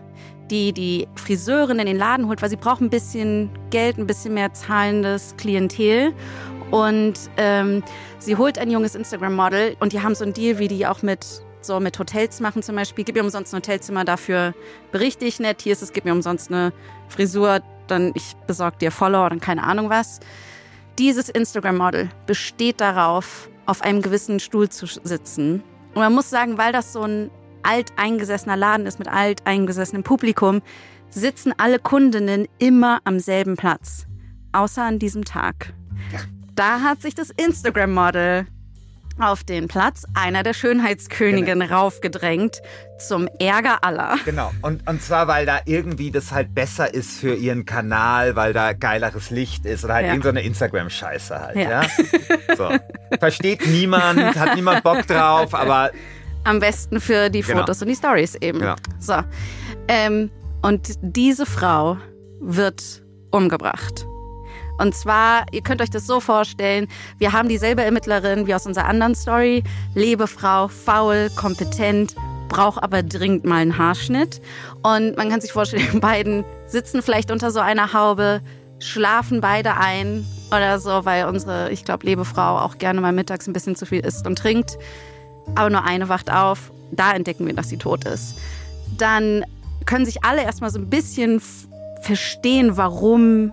die 0.50 0.74
die 0.74 1.08
Friseurin 1.16 1.80
in 1.80 1.88
den 1.88 1.98
Laden 1.98 2.28
holt, 2.28 2.42
weil 2.42 2.50
sie 2.50 2.56
braucht 2.56 2.82
ein 2.82 2.90
bisschen 2.90 3.50
Geld, 3.72 3.98
ein 3.98 4.08
bisschen 4.08 4.34
mehr 4.34 4.54
zahlendes 4.54 5.36
Klientel. 5.38 6.14
Und 6.72 7.14
ähm, 7.38 7.84
sie 8.20 8.36
holt 8.36 8.58
ein 8.58 8.70
junges 8.70 8.96
Instagram-Model 8.96 9.78
und 9.80 9.94
die 9.94 10.02
haben 10.02 10.16
so 10.16 10.24
einen 10.24 10.34
Deal, 10.34 10.60
wie 10.60 10.68
die 10.68 10.86
auch 10.86 11.02
mit 11.02 11.26
so 11.62 11.80
mit 11.80 11.98
Hotels 11.98 12.40
machen 12.40 12.62
zum 12.62 12.76
Beispiel. 12.76 13.04
Gib 13.04 13.16
mir 13.16 13.24
umsonst 13.24 13.54
ein 13.54 13.58
Hotelzimmer, 13.58 14.06
dafür 14.06 14.54
berichte 14.92 15.26
ich 15.26 15.40
nett. 15.40 15.62
Hier 15.62 15.74
ist 15.74 15.82
es, 15.82 15.94
gib 15.94 16.06
mir 16.06 16.12
umsonst 16.12 16.52
eine 16.52 16.72
Frisur, 17.10 17.62
dann 17.88 18.12
ich 18.14 18.36
besorge 18.48 18.78
dir 18.78 18.92
Follower 18.92 19.32
und 19.32 19.42
keine 19.42 19.64
Ahnung 19.64 19.90
was. 19.90 20.20
Dieses 21.00 21.30
Instagram-Model 21.30 22.10
besteht 22.26 22.80
darauf, 22.82 23.50
auf 23.66 23.82
einem 23.82 24.02
gewissen 24.02 24.40
Stuhl 24.40 24.70
zu 24.70 24.86
sitzen. 24.86 25.64
Und 25.94 26.02
man 26.02 26.14
muss 26.14 26.30
sagen, 26.30 26.58
weil 26.58 26.72
das 26.72 26.94
so 26.94 27.02
ein 27.02 27.32
alteingesessener 27.66 28.56
Laden 28.56 28.86
ist 28.86 29.00
mit 29.00 29.08
alteingesessenem 29.08 30.04
Publikum, 30.04 30.62
sitzen 31.10 31.54
alle 31.58 31.80
Kundinnen 31.80 32.48
immer 32.60 33.00
am 33.04 33.20
selben 33.20 33.56
Platz. 33.56 34.06
Außer 34.52 34.84
an 34.84 35.00
diesem 35.00 35.26
Tag. 35.26 35.74
Da 36.56 36.82
hat 36.82 37.02
sich 37.02 37.16
das 37.16 37.30
Instagram-Model 37.32 38.48
auf 39.20 39.44
den 39.44 39.68
Platz 39.68 40.06
einer 40.14 40.44
der 40.44 40.54
Schönheitsköniginnen 40.54 41.68
genau. 41.68 41.82
raufgedrängt, 41.82 42.62
zum 43.00 43.28
Ärger 43.40 43.84
aller. 43.84 44.18
Genau, 44.26 44.52
und, 44.62 44.88
und 44.90 45.02
zwar, 45.02 45.28
weil 45.28 45.46
da 45.46 45.60
irgendwie 45.66 46.12
das 46.12 46.32
halt 46.32 46.54
besser 46.54 46.94
ist 46.94 47.20
für 47.20 47.34
ihren 47.34 47.66
Kanal, 47.66 48.36
weil 48.36 48.54
da 48.54 48.74
geileres 48.74 49.30
Licht 49.30 49.66
ist 49.66 49.84
oder 49.84 49.96
halt 49.96 50.06
ja. 50.08 50.14
irgendeine 50.14 50.42
so 50.42 50.48
Instagram-Scheiße 50.48 51.40
halt, 51.40 51.56
ja. 51.56 51.84
ja? 51.84 51.88
So. 52.58 52.70
Versteht 53.20 53.68
niemand, 53.68 54.38
hat 54.38 54.56
niemand 54.56 54.84
Bock 54.84 55.06
drauf, 55.08 55.54
aber 55.54 55.92
am 56.46 56.60
besten 56.60 57.02
für 57.02 57.30
die 57.30 57.42
genau. 57.42 57.60
Fotos 57.60 57.82
und 57.82 57.90
die 57.90 57.96
Stories 57.96 58.36
eben. 58.36 58.62
Ja. 58.62 58.76
So. 59.00 59.16
Ähm, 59.88 60.32
und 60.62 60.94
diese 61.02 61.46
Frau 61.46 61.98
wird 62.40 63.04
umgebracht. 63.32 64.08
Und 64.78 64.94
zwar, 64.94 65.46
ihr 65.52 65.62
könnt 65.62 65.82
euch 65.82 65.90
das 65.90 66.06
so 66.06 66.20
vorstellen, 66.20 66.88
wir 67.18 67.32
haben 67.32 67.48
dieselbe 67.48 67.84
Ermittlerin 67.84 68.46
wie 68.46 68.54
aus 68.54 68.66
unserer 68.66 68.86
anderen 68.86 69.16
Story. 69.16 69.64
Lebefrau, 69.94 70.68
faul, 70.68 71.30
kompetent, 71.36 72.16
braucht 72.50 72.84
aber 72.84 73.02
dringend 73.02 73.46
mal 73.46 73.58
einen 73.58 73.78
Haarschnitt. 73.78 74.42
Und 74.84 75.16
man 75.18 75.30
kann 75.30 75.42
sich 75.42 75.54
vorstellen, 75.54 75.88
die 75.94 76.00
beiden 76.00 76.44
sitzen 76.68 77.02
vielleicht 77.02 77.32
unter 77.32 77.52
so 77.52 77.60
einer 77.60 77.94
Haube, 77.94 78.42
schlafen 78.80 79.40
beide 79.40 79.78
ein 79.78 80.26
oder 80.50 80.80
so, 80.80 81.06
weil 81.06 81.26
unsere, 81.26 81.72
ich 81.72 81.86
glaube, 81.86 82.06
Lebefrau 82.06 82.60
auch 82.60 82.78
gerne 82.78 83.00
mal 83.00 83.14
mittags 83.14 83.48
ein 83.48 83.54
bisschen 83.54 83.76
zu 83.76 83.86
viel 83.86 84.02
isst 84.02 84.28
und 84.28 84.38
trinkt 84.38 84.78
aber 85.54 85.70
nur 85.70 85.84
eine 85.84 86.10
wacht 86.10 86.32
auf. 86.32 86.72
Da 86.92 87.14
entdecken 87.14 87.46
wir, 87.46 87.54
dass 87.54 87.70
sie 87.70 87.78
tot 87.78 88.06
ist. 88.06 88.38
Dann 88.98 89.44
können 89.86 90.06
sich 90.06 90.24
alle 90.24 90.44
erstmal 90.44 90.72
so 90.72 90.80
ein 90.80 90.90
bisschen 90.90 91.42
verstehen, 92.02 92.78
warum 92.78 93.52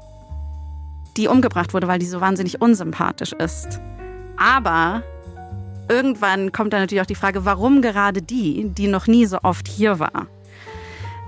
die 1.16 1.28
umgebracht 1.28 1.74
wurde, 1.74 1.88
weil 1.88 1.98
die 1.98 2.06
so 2.06 2.20
wahnsinnig 2.20 2.60
unsympathisch 2.62 3.32
ist. 3.32 3.80
Aber 4.38 5.02
irgendwann 5.88 6.52
kommt 6.52 6.72
dann 6.72 6.80
natürlich 6.80 7.02
auch 7.02 7.06
die 7.06 7.14
Frage, 7.14 7.44
warum 7.44 7.82
gerade 7.82 8.22
die, 8.22 8.68
die 8.70 8.86
noch 8.88 9.06
nie 9.06 9.26
so 9.26 9.38
oft 9.42 9.68
hier 9.68 9.98
war. 9.98 10.26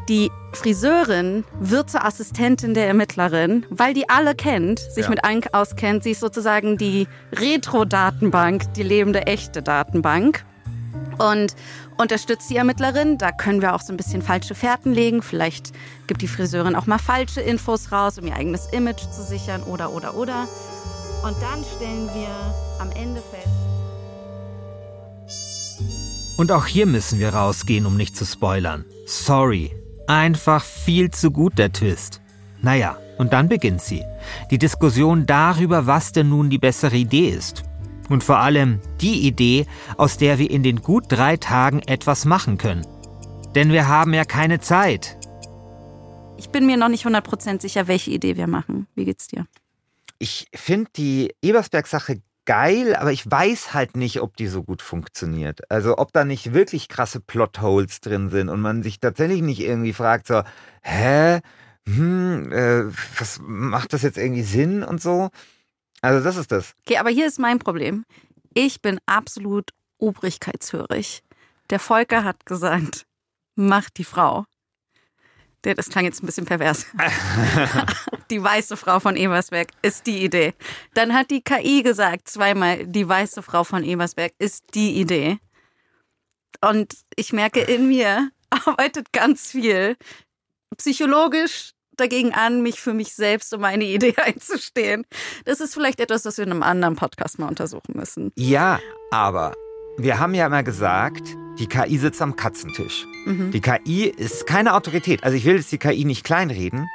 Die 0.09 0.31
Friseurin 0.53 1.45
wird 1.61 1.91
zur 1.91 2.05
Assistentin 2.05 2.75
der 2.75 2.87
Ermittlerin, 2.89 3.65
weil 3.71 3.95
die 3.95 4.09
alle 4.09 4.35
kennt, 4.35 4.79
sich 4.79 5.05
Ja. 5.05 5.11
mit 5.11 5.25
allen 5.25 5.43
auskennt. 5.53 6.03
Sie 6.03 6.11
ist 6.11 6.21
sozusagen 6.21 6.77
die 6.77 7.09
Retro-Datenbank, 7.33 8.75
die 8.75 8.83
lebende 8.83 9.27
echte 9.27 9.63
Datenbank. 9.63 10.45
Und 11.19 11.55
unterstützt 11.97 12.51
die 12.51 12.57
Ermittlerin. 12.57 13.19
Da 13.19 13.33
können 13.33 13.63
wir 13.63 13.75
auch 13.75 13.81
so 13.81 13.93
ein 13.93 13.97
bisschen 13.97 14.23
falsche 14.23 14.55
Fährten 14.55 14.93
legen. 14.93 15.23
Vielleicht 15.23 15.73
gibt 16.07 16.23
die 16.23 16.29
Friseurin 16.29 16.77
auch 16.77 16.87
mal 16.87 16.99
falsche 16.99 17.41
Infos 17.41 17.93
raus, 17.93 18.19
um 18.19 18.27
ihr 18.27 18.35
eigenes 18.35 18.67
Image 18.73 19.03
zu 19.11 19.23
sichern 19.23 19.63
oder, 19.63 19.93
oder, 19.93 20.17
oder. 20.17 20.49
Und 21.23 21.37
dann 21.41 21.65
stellen 21.77 22.09
wir 22.15 22.29
am 22.79 22.91
Ende 22.93 23.23
fest, 23.31 23.49
Und 26.37 26.53
auch 26.53 26.67
hier 26.67 26.87
müssen 26.87 27.19
wir 27.19 27.33
rausgehen, 27.33 27.87
um 27.87 27.97
nicht 27.97 28.17
zu 28.17 28.27
spoilern. 28.27 28.85
Sorry. 29.07 29.73
Einfach 30.07 30.63
viel 30.63 31.11
zu 31.11 31.31
gut 31.31 31.57
der 31.59 31.73
Twist. 31.73 32.21
Naja, 32.61 32.99
und 33.17 33.33
dann 33.33 33.49
beginnt 33.49 33.81
sie. 33.81 34.03
Die 34.51 34.59
Diskussion 34.59 35.25
darüber, 35.27 35.87
was 35.87 36.13
denn 36.13 36.29
nun 36.29 36.51
die 36.51 36.59
bessere 36.59 36.97
Idee 36.97 37.29
ist. 37.29 37.65
Und 38.09 38.23
vor 38.23 38.39
allem 38.39 38.81
die 39.01 39.27
Idee, 39.27 39.67
aus 39.97 40.19
der 40.19 40.39
wir 40.39 40.51
in 40.51 40.63
den 40.63 40.83
gut 40.83 41.05
drei 41.09 41.37
Tagen 41.37 41.81
etwas 41.81 42.25
machen 42.25 42.59
können. 42.59 42.87
Denn 43.55 43.71
wir 43.71 43.89
haben 43.89 44.13
ja 44.13 44.25
keine 44.25 44.61
Zeit. 44.61 45.17
ich 46.37 46.51
bin 46.51 46.67
mir 46.67 46.77
noch 46.77 46.89
nicht 46.89 47.07
100% 47.07 47.63
sicher, 47.63 47.89
welche 47.89 48.11
Idee 48.11 48.37
wir 48.37 48.47
machen. 48.47 48.87
Wie 48.95 49.05
geht's 49.05 49.29
dir? 49.29 49.47
Ich 50.19 50.49
finde 50.55 50.91
die 50.97 51.35
Ebersberg-Sache 51.43 52.21
geil, 52.45 52.95
aber 52.97 53.13
ich 53.13 53.29
weiß 53.29 53.75
halt 53.75 53.97
nicht, 53.97 54.21
ob 54.21 54.37
die 54.37 54.47
so 54.47 54.63
gut 54.63 54.83
funktioniert. 54.83 55.71
Also 55.71 55.99
ob 55.99 56.13
da 56.13 56.25
nicht 56.25 56.53
wirklich 56.53 56.89
krasse 56.89 57.21
Plotholes 57.21 58.01
drin 58.01 58.29
sind 58.29 58.49
und 58.49 58.61
man 58.61 58.83
sich 58.83 59.01
tatsächlich 59.01 59.43
nicht 59.43 59.61
irgendwie 59.61 59.93
fragt 59.93 60.27
so, 60.27 60.43
hä, 60.83 61.41
hm, 61.87 62.53
äh, 62.53 62.85
was 63.19 63.41
macht 63.43 63.93
das 63.93 64.03
jetzt 64.03 64.19
irgendwie 64.19 64.43
Sinn 64.43 64.83
und 64.83 65.01
so. 65.01 65.31
Also 66.05 66.23
das 66.23 66.37
ist 66.37 66.53
das. 66.53 66.75
Okay, 66.87 66.99
aber 66.99 67.11
hier 67.11 67.27
ist 67.27 67.39
mein 67.39 67.59
Problem. 67.59 68.05
Ich 68.53 68.83
bin 68.83 68.99
absolut 69.07 69.71
obrigkeitshörig. 69.99 71.23
Der 71.71 71.79
Volker 71.79 72.25
hat 72.25 72.45
gesagt, 72.47 73.07
mach 73.57 73.89
die 73.91 74.05
Frau. 74.05 74.45
Der- 75.65 75.75
Das 75.75 75.89
klang 75.89 76.05
jetzt 76.05 76.23
ein 76.23 76.27
bisschen 76.27 76.45
pervers. 76.45 76.85
die 78.31 78.43
weiße 78.43 78.77
Frau 78.77 79.01
von 79.01 79.17
Ebersberg 79.17 79.69
ist 79.83 80.07
die 80.07 80.23
Idee. 80.25 80.53
Dann 80.93 81.15
hat 81.15 81.31
die 81.31 81.41
KI 81.43 81.83
gesagt, 81.83 82.29
zweimal, 82.29 82.87
die 82.87 83.09
weiße 83.09 83.43
Frau 83.43 83.65
von 83.65 83.83
Ebersberg 83.83 84.33
ist 84.39 84.63
die 84.75 85.01
Idee. 85.01 85.39
Und 86.61 86.95
ich 87.17 87.33
merke, 87.33 87.61
in 87.61 87.89
mir 87.89 88.31
arbeitet 88.51 89.13
ganz 89.13 89.51
viel 89.51 89.97
psychologisch 90.77 91.73
dagegen 91.97 92.33
an, 92.33 92.63
mich 92.63 92.81
für 92.81 92.95
mich 92.95 93.15
selbst 93.15 93.53
und 93.55 93.61
meine 93.61 93.85
Idee 93.85 94.15
einzustehen. 94.25 95.05
Das 95.45 95.61
ist 95.61 95.75
vielleicht 95.75 96.01
etwas, 96.01 96.23
das 96.23 96.37
wir 96.37 96.45
in 96.45 96.51
einem 96.51 96.63
anderen 96.63 96.97
Podcast 96.97 97.39
mal 97.39 97.49
untersuchen 97.49 97.95
müssen. 97.97 98.33
Ja, 98.37 98.81
aber 99.11 99.55
wir 99.97 100.19
haben 100.19 100.35
ja 100.35 100.47
immer 100.47 100.63
gesagt, 100.63 101.37
die 101.59 101.67
KI 101.67 101.99
sitzt 101.99 102.21
am 102.21 102.37
Katzentisch. 102.37 103.07
Mhm. 103.27 103.53
Die 103.53 103.61
KI 103.61 104.05
ist 104.05 104.47
keine 104.47 104.75
Autorität. 104.75 105.23
Also 105.23 105.37
ich 105.37 105.45
will 105.45 105.57
jetzt 105.57 105.71
die 105.71 105.79
KI 105.79 106.05
nicht 106.05 106.25
kleinreden, 106.25 106.89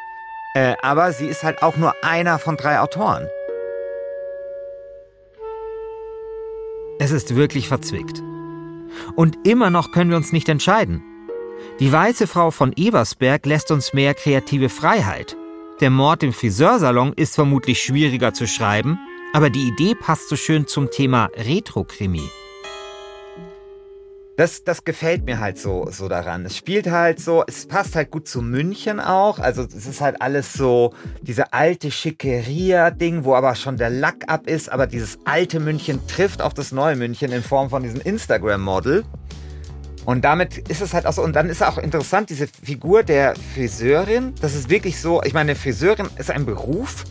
äh, 0.54 0.76
aber 0.82 1.14
sie 1.14 1.26
ist 1.26 1.44
halt 1.44 1.64
auch 1.64 1.78
nur 1.78 1.94
einer 2.04 2.40
von 2.40 2.58
drei 2.58 2.80
Autoren. 2.80 3.28
Es 7.00 7.12
ist 7.12 7.36
wirklich 7.36 7.70
verzwickt. 7.70 8.22
Und 9.16 9.38
immer 9.48 9.70
noch 9.70 9.92
können 9.92 10.10
wir 10.10 10.18
uns 10.18 10.34
nicht 10.34 10.50
entscheiden. 10.50 11.02
Die 11.80 11.92
weiße 11.92 12.28
Frau 12.28 12.52
von 12.52 12.74
Ebersberg 12.76 13.46
lässt 13.46 13.72
uns 13.72 13.94
mehr 13.94 14.14
kreative 14.14 14.70
Freiheit. 14.70 15.38
Der 15.82 15.90
Mord 15.90 16.24
im 16.24 16.34
Friseursalon 16.34 17.14
ist 17.14 17.36
vermutlich 17.36 17.82
schwieriger 17.82 18.34
zu 18.34 18.48
schreiben, 18.48 19.00
aber 19.34 19.50
die 19.50 19.68
Idee 19.68 19.96
passt 19.96 20.28
so 20.28 20.36
schön 20.36 20.68
zum 20.68 20.92
Thema 20.92 21.30
Retro-Krimi. 21.38 22.30
Das, 24.40 24.64
das 24.64 24.86
gefällt 24.86 25.26
mir 25.26 25.42
halt 25.42 25.58
so, 25.58 25.90
so 25.92 26.08
daran. 26.08 26.46
Es 26.46 26.56
spielt 26.56 26.90
halt 26.90 27.20
so, 27.20 27.44
es 27.46 27.68
passt 27.68 27.98
halt 27.98 28.10
gut 28.10 28.26
zu 28.26 28.42
München 28.42 29.02
auch. 29.02 29.38
Also 29.38 29.64
es 29.64 29.86
ist 29.86 30.00
halt 30.00 30.22
alles 30.22 30.54
so, 30.54 30.94
diese 31.22 31.52
alte 31.52 31.92
Schickeria-Ding, 31.92 33.26
wo 33.26 33.36
aber 33.36 33.56
schon 33.56 33.76
der 33.76 33.90
Lack 33.90 34.24
ab 34.28 34.48
ist, 34.48 34.72
aber 34.72 34.88
dieses 34.88 35.20
alte 35.26 35.60
München 35.60 36.00
trifft 36.08 36.42
auf 36.42 36.54
das 36.54 36.72
neue 36.72 36.96
München 36.96 37.34
in 37.34 37.44
Form 37.44 37.70
von 37.70 37.84
diesem 37.84 38.00
Instagram-Model. 38.00 39.04
Und 40.10 40.26
damit 40.26 40.58
ist 40.70 40.82
es 40.82 40.96
halt 40.96 41.06
auch 41.06 41.14
so, 41.14 41.22
und 41.22 41.36
dann 41.36 41.50
ist 41.50 41.62
auch 41.62 41.78
interessant, 41.78 42.32
diese 42.32 42.48
Figur 42.48 43.04
der 43.04 43.36
Friseurin, 43.54 44.34
das 44.42 44.56
ist 44.56 44.68
wirklich 44.68 45.00
so, 45.00 45.22
ich 45.22 45.36
meine, 45.36 45.54
Friseurin 45.54 46.10
ist 46.18 46.32
ein 46.32 46.48
Beruf, 46.48 47.04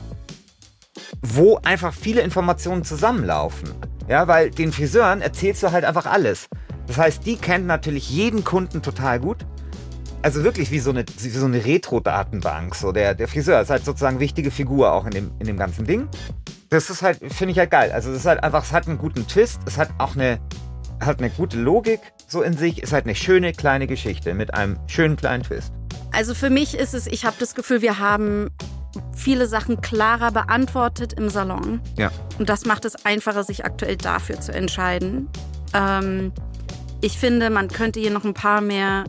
wo 1.22 1.58
einfach 1.58 1.94
viele 1.94 2.22
Informationen 2.22 2.82
zusammenlaufen. 2.82 3.72
Ja, 4.08 4.26
weil 4.26 4.50
den 4.50 4.72
Friseuren 4.72 5.20
erzählst 5.20 5.62
du 5.62 5.70
halt 5.70 5.84
einfach 5.84 6.06
alles. 6.06 6.48
Das 6.88 6.98
heißt, 6.98 7.24
die 7.24 7.36
kennt 7.36 7.68
natürlich 7.68 8.10
jeden 8.10 8.42
Kunden 8.42 8.82
total 8.82 9.20
gut. 9.20 9.46
Also 10.22 10.42
wirklich 10.42 10.72
wie 10.72 10.80
so 10.80 10.90
eine, 10.90 11.04
wie 11.06 11.28
so 11.28 11.46
eine 11.46 11.64
Retro-Datenbank. 11.64 12.74
So 12.74 12.90
der, 12.90 13.14
der 13.14 13.28
Friseur 13.28 13.60
ist 13.60 13.70
halt 13.70 13.84
sozusagen 13.84 14.18
wichtige 14.18 14.50
Figur 14.50 14.92
auch 14.92 15.04
in 15.04 15.12
dem, 15.12 15.30
in 15.38 15.46
dem 15.46 15.56
ganzen 15.56 15.86
Ding. 15.86 16.08
Das 16.68 16.90
ist 16.90 17.02
halt, 17.02 17.20
finde 17.32 17.52
ich 17.52 17.60
halt 17.60 17.70
geil. 17.70 17.92
Also 17.92 18.10
es 18.10 18.16
ist 18.16 18.26
halt 18.26 18.42
einfach, 18.42 18.64
es 18.64 18.72
hat 18.72 18.88
einen 18.88 18.98
guten 18.98 19.24
Twist, 19.28 19.60
es 19.66 19.78
hat 19.78 19.90
auch 19.98 20.16
eine, 20.16 20.40
hat 21.00 21.20
eine 21.20 21.30
gute 21.30 21.58
Logik 21.58 22.00
so 22.26 22.42
in 22.42 22.56
sich, 22.56 22.82
ist 22.82 22.92
halt 22.92 23.04
eine 23.04 23.14
schöne 23.14 23.52
kleine 23.52 23.86
Geschichte 23.86 24.34
mit 24.34 24.54
einem 24.54 24.78
schönen 24.86 25.16
kleinen 25.16 25.42
Twist. 25.42 25.72
Also 26.12 26.34
für 26.34 26.50
mich 26.50 26.76
ist 26.76 26.94
es, 26.94 27.06
ich 27.06 27.24
habe 27.24 27.36
das 27.38 27.54
Gefühl, 27.54 27.82
wir 27.82 27.98
haben 27.98 28.50
viele 29.14 29.46
Sachen 29.46 29.80
klarer 29.80 30.32
beantwortet 30.32 31.12
im 31.14 31.28
Salon. 31.28 31.80
Ja. 31.96 32.10
Und 32.38 32.48
das 32.48 32.64
macht 32.64 32.84
es 32.84 33.04
einfacher, 33.04 33.44
sich 33.44 33.64
aktuell 33.64 33.96
dafür 33.96 34.40
zu 34.40 34.52
entscheiden. 34.52 35.28
Ähm, 35.74 36.32
ich 37.00 37.18
finde, 37.18 37.50
man 37.50 37.68
könnte 37.68 38.00
hier 38.00 38.10
noch 38.10 38.24
ein 38.24 38.34
paar 38.34 38.60
mehr 38.60 39.04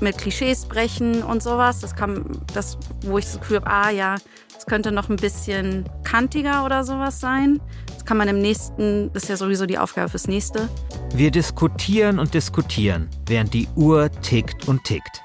mit 0.00 0.18
Klischees 0.18 0.64
brechen 0.66 1.22
und 1.22 1.42
sowas. 1.42 1.80
Das 1.80 1.94
kann, 1.94 2.24
das, 2.54 2.78
wo 3.02 3.18
ich 3.18 3.26
das 3.26 3.40
Gefühl 3.40 3.58
habe, 3.58 3.70
ah 3.70 3.90
ja, 3.90 4.16
das 4.54 4.66
könnte 4.66 4.92
noch 4.92 5.08
ein 5.08 5.16
bisschen 5.16 5.88
kantiger 6.04 6.64
oder 6.64 6.84
sowas 6.84 7.20
sein. 7.20 7.60
Kann 8.08 8.16
man 8.16 8.28
im 8.28 8.38
nächsten, 8.38 9.12
das 9.12 9.24
ist 9.24 9.28
ja 9.28 9.36
sowieso 9.36 9.66
die 9.66 9.76
Aufgabe 9.76 10.08
fürs 10.08 10.28
nächste. 10.28 10.70
Wir 11.12 11.30
diskutieren 11.30 12.18
und 12.18 12.32
diskutieren, 12.32 13.10
während 13.26 13.52
die 13.52 13.68
Uhr 13.76 14.10
tickt 14.22 14.66
und 14.66 14.82
tickt. 14.84 15.22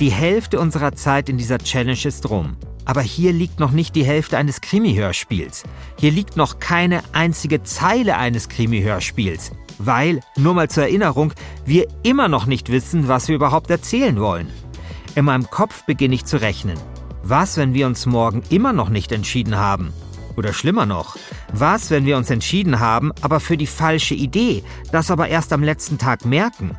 Die 0.00 0.10
Hälfte 0.10 0.60
unserer 0.60 0.92
Zeit 0.92 1.30
in 1.30 1.38
dieser 1.38 1.56
Challenge 1.56 2.04
ist 2.04 2.28
rum. 2.28 2.58
Aber 2.84 3.00
hier 3.00 3.32
liegt 3.32 3.58
noch 3.58 3.70
nicht 3.70 3.94
die 3.94 4.04
Hälfte 4.04 4.36
eines 4.36 4.60
Krimi-Hörspiels. 4.60 5.62
Hier 5.98 6.10
liegt 6.10 6.36
noch 6.36 6.58
keine 6.58 7.00
einzige 7.12 7.62
Zeile 7.62 8.18
eines 8.18 8.50
Krimi-Hörspiels. 8.50 9.52
Weil, 9.78 10.20
nur 10.36 10.52
mal 10.52 10.68
zur 10.68 10.82
Erinnerung, 10.82 11.32
wir 11.64 11.86
immer 12.02 12.28
noch 12.28 12.44
nicht 12.44 12.70
wissen, 12.70 13.08
was 13.08 13.28
wir 13.28 13.34
überhaupt 13.36 13.70
erzählen 13.70 14.20
wollen. 14.20 14.50
In 15.14 15.24
meinem 15.24 15.48
Kopf 15.48 15.86
beginne 15.86 16.16
ich 16.16 16.26
zu 16.26 16.38
rechnen. 16.38 16.78
Was, 17.22 17.56
wenn 17.56 17.72
wir 17.72 17.86
uns 17.86 18.04
morgen 18.04 18.42
immer 18.50 18.74
noch 18.74 18.90
nicht 18.90 19.10
entschieden 19.10 19.56
haben? 19.56 19.94
Oder 20.36 20.52
schlimmer 20.52 20.86
noch, 20.86 21.16
was, 21.52 21.90
wenn 21.90 22.04
wir 22.04 22.16
uns 22.16 22.30
entschieden 22.30 22.78
haben, 22.78 23.12
aber 23.22 23.40
für 23.40 23.56
die 23.56 23.66
falsche 23.66 24.14
Idee, 24.14 24.62
das 24.92 25.10
aber 25.10 25.28
erst 25.28 25.52
am 25.52 25.62
letzten 25.62 25.98
Tag 25.98 26.24
merken? 26.24 26.76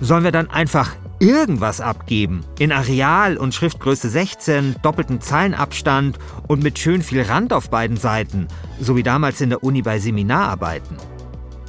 Sollen 0.00 0.24
wir 0.24 0.32
dann 0.32 0.50
einfach 0.50 0.94
irgendwas 1.18 1.80
abgeben? 1.80 2.44
In 2.58 2.72
Areal 2.72 3.36
und 3.36 3.54
Schriftgröße 3.54 4.08
16, 4.08 4.76
doppelten 4.82 5.20
Zeilenabstand 5.20 6.18
und 6.48 6.62
mit 6.62 6.78
schön 6.78 7.02
viel 7.02 7.22
Rand 7.22 7.52
auf 7.52 7.70
beiden 7.70 7.96
Seiten, 7.96 8.48
so 8.80 8.96
wie 8.96 9.02
damals 9.02 9.40
in 9.40 9.50
der 9.50 9.62
Uni 9.62 9.82
bei 9.82 9.98
Seminararbeiten. 9.98 10.96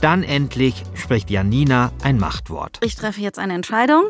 Dann 0.01 0.23
endlich 0.23 0.83
spricht 0.95 1.29
Janina 1.29 1.91
ein 2.03 2.17
Machtwort. 2.17 2.79
Ich 2.83 2.95
treffe 2.95 3.21
jetzt 3.21 3.39
eine 3.39 3.53
Entscheidung. 3.53 4.03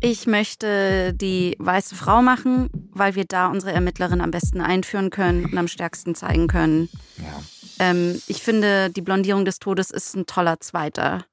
Ich 0.00 0.26
möchte 0.26 1.14
die 1.14 1.56
weiße 1.58 1.94
Frau 1.94 2.22
machen, 2.22 2.68
weil 2.92 3.14
wir 3.14 3.24
da 3.24 3.48
unsere 3.48 3.72
Ermittlerin 3.72 4.20
am 4.20 4.30
besten 4.30 4.60
einführen 4.60 5.10
können 5.10 5.44
und 5.46 5.56
am 5.56 5.68
stärksten 5.68 6.14
zeigen 6.14 6.48
können. 6.48 6.88
Ja. 7.16 7.42
Ähm, 7.78 8.20
ich 8.26 8.42
finde, 8.42 8.90
die 8.90 9.00
Blondierung 9.02 9.44
des 9.44 9.58
Todes 9.58 9.90
ist 9.90 10.14
ein 10.14 10.26
toller 10.26 10.60
zweiter 10.60 11.24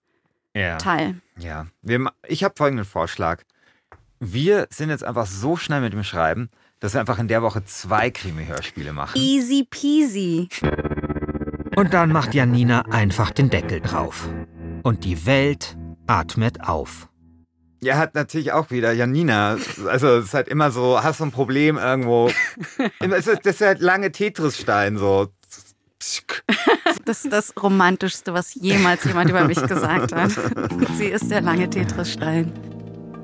Ja. 0.55 0.77
Teil. 0.77 1.21
Ja, 1.37 1.67
wir, 1.81 1.99
ma- 1.99 2.13
ich 2.27 2.43
habe 2.43 2.53
folgenden 2.57 2.85
Vorschlag. 2.85 3.43
Wir 4.19 4.67
sind 4.69 4.89
jetzt 4.89 5.03
einfach 5.03 5.25
so 5.25 5.57
schnell 5.57 5.81
mit 5.81 5.91
dem 5.93 6.03
Schreiben, 6.03 6.49
dass 6.79 6.93
wir 6.93 7.01
einfach 7.01 7.19
in 7.19 7.27
der 7.27 7.41
Woche 7.41 7.65
zwei 7.65 8.09
Krimi-Hörspiele 8.11 8.93
machen. 8.93 9.19
Easy 9.19 9.67
peasy. 9.69 10.47
Und 11.75 11.93
dann 11.93 12.11
macht 12.11 12.33
Janina 12.33 12.81
einfach 12.91 13.31
den 13.31 13.49
Deckel 13.49 13.81
drauf. 13.81 14.29
Und 14.83 15.03
die 15.03 15.25
Welt 15.25 15.77
atmet 16.07 16.61
auf. 16.61 17.09
Ja, 17.83 17.97
hat 17.97 18.15
natürlich 18.15 18.51
auch 18.51 18.71
wieder 18.71 18.91
Janina. 18.93 19.57
Also 19.87 20.07
es 20.17 20.25
ist 20.25 20.33
halt 20.33 20.47
immer 20.47 20.71
so, 20.71 21.03
hast 21.03 21.19
du 21.19 21.25
ein 21.25 21.31
Problem 21.31 21.77
irgendwo. 21.77 22.31
Immer- 23.01 23.17
es 23.17 23.27
ist- 23.27 23.45
Das 23.45 23.55
ist 23.55 23.61
halt 23.61 23.79
lange 23.81 24.11
Tetris-Stein 24.11 24.97
so. 24.97 25.27
Das 27.05 27.23
ist 27.25 27.31
das 27.33 27.53
Romantischste, 27.61 28.33
was 28.33 28.55
jemals 28.55 29.03
jemand 29.05 29.29
über 29.29 29.45
mich 29.45 29.61
gesagt 29.67 30.13
hat. 30.13 30.31
Sie 30.97 31.05
ist 31.05 31.29
der 31.31 31.41
lange 31.41 31.69
Tetris-Stein. 31.69 32.51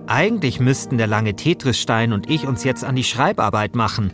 Eigentlich 0.08 0.60
müssten 0.60 0.98
der 0.98 1.08
lange 1.08 1.36
Tetrisstein 1.36 2.14
und 2.14 2.30
ich 2.30 2.48
uns 2.48 2.64
jetzt 2.64 2.84
an 2.84 2.96
die 2.96 3.04
Schreibarbeit 3.04 3.76
machen. 3.76 4.12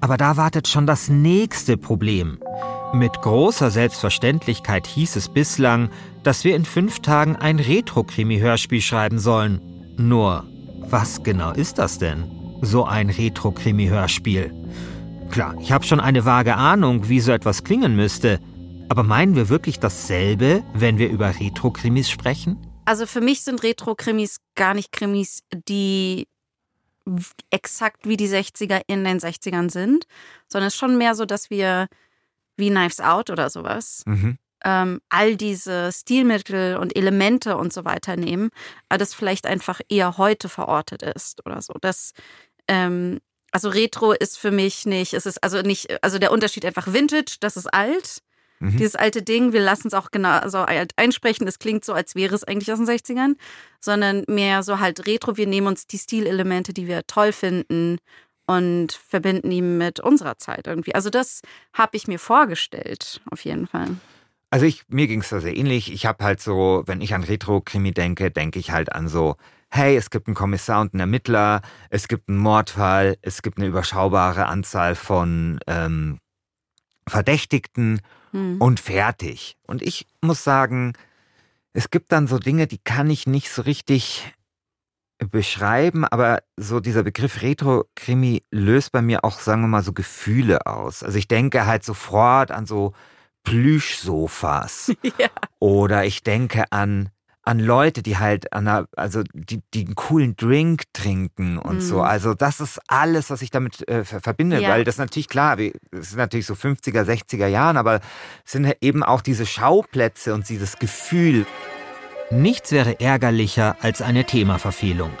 Aber 0.00 0.16
da 0.16 0.36
wartet 0.36 0.66
schon 0.68 0.86
das 0.86 1.08
nächste 1.08 1.76
Problem. 1.76 2.38
Mit 2.92 3.12
großer 3.20 3.70
Selbstverständlichkeit 3.70 4.86
hieß 4.86 5.16
es 5.16 5.28
bislang, 5.28 5.90
dass 6.22 6.44
wir 6.44 6.56
in 6.56 6.64
fünf 6.64 7.00
Tagen 7.00 7.36
ein 7.36 7.58
Retro-Krimi-Hörspiel 7.58 8.80
schreiben 8.80 9.18
sollen. 9.18 9.60
Nur, 9.96 10.46
was 10.80 11.22
genau 11.22 11.52
ist 11.52 11.78
das 11.78 11.98
denn? 11.98 12.30
So 12.62 12.84
ein 12.84 13.10
Retro-Krimi-Hörspiel. 13.10 14.52
Klar, 15.30 15.56
ich 15.60 15.72
habe 15.72 15.84
schon 15.84 16.00
eine 16.00 16.24
vage 16.24 16.54
Ahnung, 16.54 17.08
wie 17.08 17.20
so 17.20 17.32
etwas 17.32 17.64
klingen 17.64 17.96
müsste. 17.96 18.40
Aber 18.88 19.02
meinen 19.02 19.34
wir 19.34 19.48
wirklich 19.48 19.80
dasselbe, 19.80 20.62
wenn 20.74 20.98
wir 20.98 21.10
über 21.10 21.28
Retro-Krimis 21.40 22.08
sprechen? 22.08 22.58
Also 22.84 23.06
für 23.06 23.20
mich 23.20 23.42
sind 23.42 23.62
Retro-Krimis 23.62 24.38
gar 24.54 24.74
nicht 24.74 24.92
Krimis, 24.92 25.42
die 25.68 26.28
exakt 27.50 28.06
wie 28.08 28.16
die 28.16 28.28
60er 28.28 28.82
in 28.86 29.04
den 29.04 29.18
60ern 29.18 29.70
sind, 29.70 30.06
sondern 30.48 30.68
es 30.68 30.74
ist 30.74 30.80
schon 30.80 30.98
mehr 30.98 31.14
so, 31.14 31.24
dass 31.24 31.50
wir 31.50 31.88
wie 32.56 32.70
Knives 32.70 33.00
Out 33.00 33.30
oder 33.30 33.50
sowas 33.50 34.02
mhm. 34.06 34.38
Ähm, 34.64 35.00
all 35.08 35.36
diese 35.36 35.90
Stilmittel 35.92 36.76
und 36.76 36.96
Elemente 36.96 37.56
und 37.56 37.72
so 37.72 37.84
weiter 37.84 38.16
nehmen, 38.16 38.50
aber 38.88 38.98
das 38.98 39.14
vielleicht 39.14 39.46
einfach 39.46 39.80
eher 39.88 40.18
heute 40.18 40.48
verortet 40.48 41.02
ist 41.02 41.44
oder 41.46 41.60
so. 41.62 41.74
Das, 41.80 42.12
ähm, 42.68 43.20
also 43.52 43.68
Retro 43.68 44.12
ist 44.12 44.38
für 44.38 44.50
mich 44.50 44.86
nicht, 44.86 45.14
es 45.14 45.26
ist 45.26 45.42
also 45.42 45.62
nicht, 45.62 46.02
also 46.02 46.18
der 46.18 46.32
Unterschied 46.32 46.64
einfach 46.64 46.92
Vintage, 46.92 47.36
das 47.40 47.56
ist 47.56 47.72
alt. 47.72 48.22
Mhm. 48.58 48.78
Dieses 48.78 48.96
alte 48.96 49.22
Ding, 49.22 49.52
wir 49.52 49.60
lassen 49.60 49.88
es 49.88 49.94
auch 49.94 50.10
genau 50.10 50.48
so 50.48 50.58
alt 50.58 50.92
einsprechen. 50.96 51.46
Es 51.46 51.58
klingt 51.58 51.84
so, 51.84 51.92
als 51.92 52.14
wäre 52.14 52.34
es 52.34 52.42
eigentlich 52.42 52.72
aus 52.72 52.78
den 52.78 52.88
60ern, 52.88 53.36
sondern 53.80 54.24
mehr 54.28 54.62
so 54.62 54.80
halt 54.80 55.06
Retro. 55.06 55.36
Wir 55.36 55.46
nehmen 55.46 55.66
uns 55.66 55.86
die 55.86 55.98
Stilelemente, 55.98 56.72
die 56.72 56.88
wir 56.88 57.06
toll 57.06 57.32
finden 57.32 57.98
und 58.46 58.92
verbinden 58.92 59.50
die 59.50 59.62
mit 59.62 60.00
unserer 60.00 60.38
Zeit 60.38 60.66
irgendwie. 60.66 60.94
Also 60.94 61.10
das 61.10 61.42
habe 61.72 61.96
ich 61.96 62.08
mir 62.08 62.18
vorgestellt, 62.18 63.20
auf 63.30 63.44
jeden 63.44 63.66
Fall. 63.66 63.96
Also 64.50 64.64
ich, 64.66 64.84
mir 64.88 65.06
ging 65.06 65.20
es 65.20 65.28
da 65.28 65.40
sehr 65.40 65.56
ähnlich. 65.56 65.92
Ich 65.92 66.06
habe 66.06 66.24
halt 66.24 66.40
so, 66.40 66.82
wenn 66.86 67.00
ich 67.00 67.14
an 67.14 67.24
Retro-Krimi 67.24 67.92
denke, 67.92 68.30
denke 68.30 68.58
ich 68.58 68.70
halt 68.70 68.92
an 68.92 69.08
so, 69.08 69.36
hey, 69.70 69.96
es 69.96 70.10
gibt 70.10 70.28
einen 70.28 70.36
Kommissar 70.36 70.80
und 70.80 70.94
einen 70.94 71.00
Ermittler, 71.00 71.62
es 71.90 72.08
gibt 72.08 72.28
einen 72.28 72.38
Mordfall, 72.38 73.16
es 73.22 73.42
gibt 73.42 73.58
eine 73.58 73.66
überschaubare 73.66 74.46
Anzahl 74.46 74.94
von 74.94 75.58
ähm, 75.66 76.18
Verdächtigten 77.08 78.00
hm. 78.30 78.60
und 78.60 78.80
fertig. 78.80 79.56
Und 79.66 79.82
ich 79.82 80.06
muss 80.20 80.44
sagen, 80.44 80.94
es 81.72 81.90
gibt 81.90 82.12
dann 82.12 82.26
so 82.26 82.38
Dinge, 82.38 82.66
die 82.66 82.78
kann 82.78 83.10
ich 83.10 83.26
nicht 83.26 83.50
so 83.50 83.62
richtig 83.62 84.32
beschreiben, 85.18 86.04
aber 86.04 86.42
so 86.56 86.80
dieser 86.80 87.02
Begriff 87.02 87.42
Retro-Krimi 87.42 88.42
löst 88.50 88.92
bei 88.92 89.02
mir 89.02 89.24
auch, 89.24 89.40
sagen 89.40 89.62
wir 89.62 89.68
mal, 89.68 89.82
so 89.82 89.92
Gefühle 89.92 90.66
aus. 90.66 91.02
Also 91.02 91.18
ich 91.18 91.28
denke 91.28 91.66
halt 91.66 91.84
sofort 91.84 92.50
an 92.50 92.66
so 92.66 92.92
Plüschsofas. 93.46 94.92
Ja. 95.18 95.28
Oder 95.60 96.04
ich 96.04 96.22
denke 96.24 96.64
an 96.70 97.10
an 97.46 97.60
Leute, 97.60 98.02
die 98.02 98.18
halt 98.18 98.52
an 98.52 98.66
einer, 98.66 98.88
also 98.96 99.22
die, 99.32 99.62
die 99.72 99.86
einen 99.86 99.94
coolen 99.94 100.34
Drink 100.34 100.82
trinken 100.92 101.58
und 101.58 101.76
mm. 101.76 101.80
so. 101.80 101.96
Mhm. 101.98 102.02
Also 102.02 102.34
das 102.34 102.60
ist 102.60 102.80
alles, 102.88 103.30
was 103.30 103.40
ich 103.40 103.52
damit 103.52 103.88
äh, 103.88 104.04
verbinde, 104.04 104.60
ja. 104.60 104.70
weil 104.70 104.82
das 104.82 104.98
natürlich 104.98 105.28
klar, 105.28 105.56
es 105.60 105.72
ist 105.92 106.16
natürlich 106.16 106.46
so 106.46 106.54
50er, 106.54 107.04
60er 107.04 107.46
Jahren, 107.46 107.76
aber 107.76 108.00
es 108.44 108.50
sind 108.50 108.76
eben 108.80 109.04
auch 109.04 109.20
diese 109.20 109.46
Schauplätze 109.46 110.34
und 110.34 110.48
dieses 110.48 110.80
Gefühl. 110.80 111.46
Nichts 112.30 112.72
wäre 112.72 112.98
ärgerlicher 112.98 113.76
als 113.80 114.02
eine 114.02 114.24
Themaverfehlung. 114.24 115.12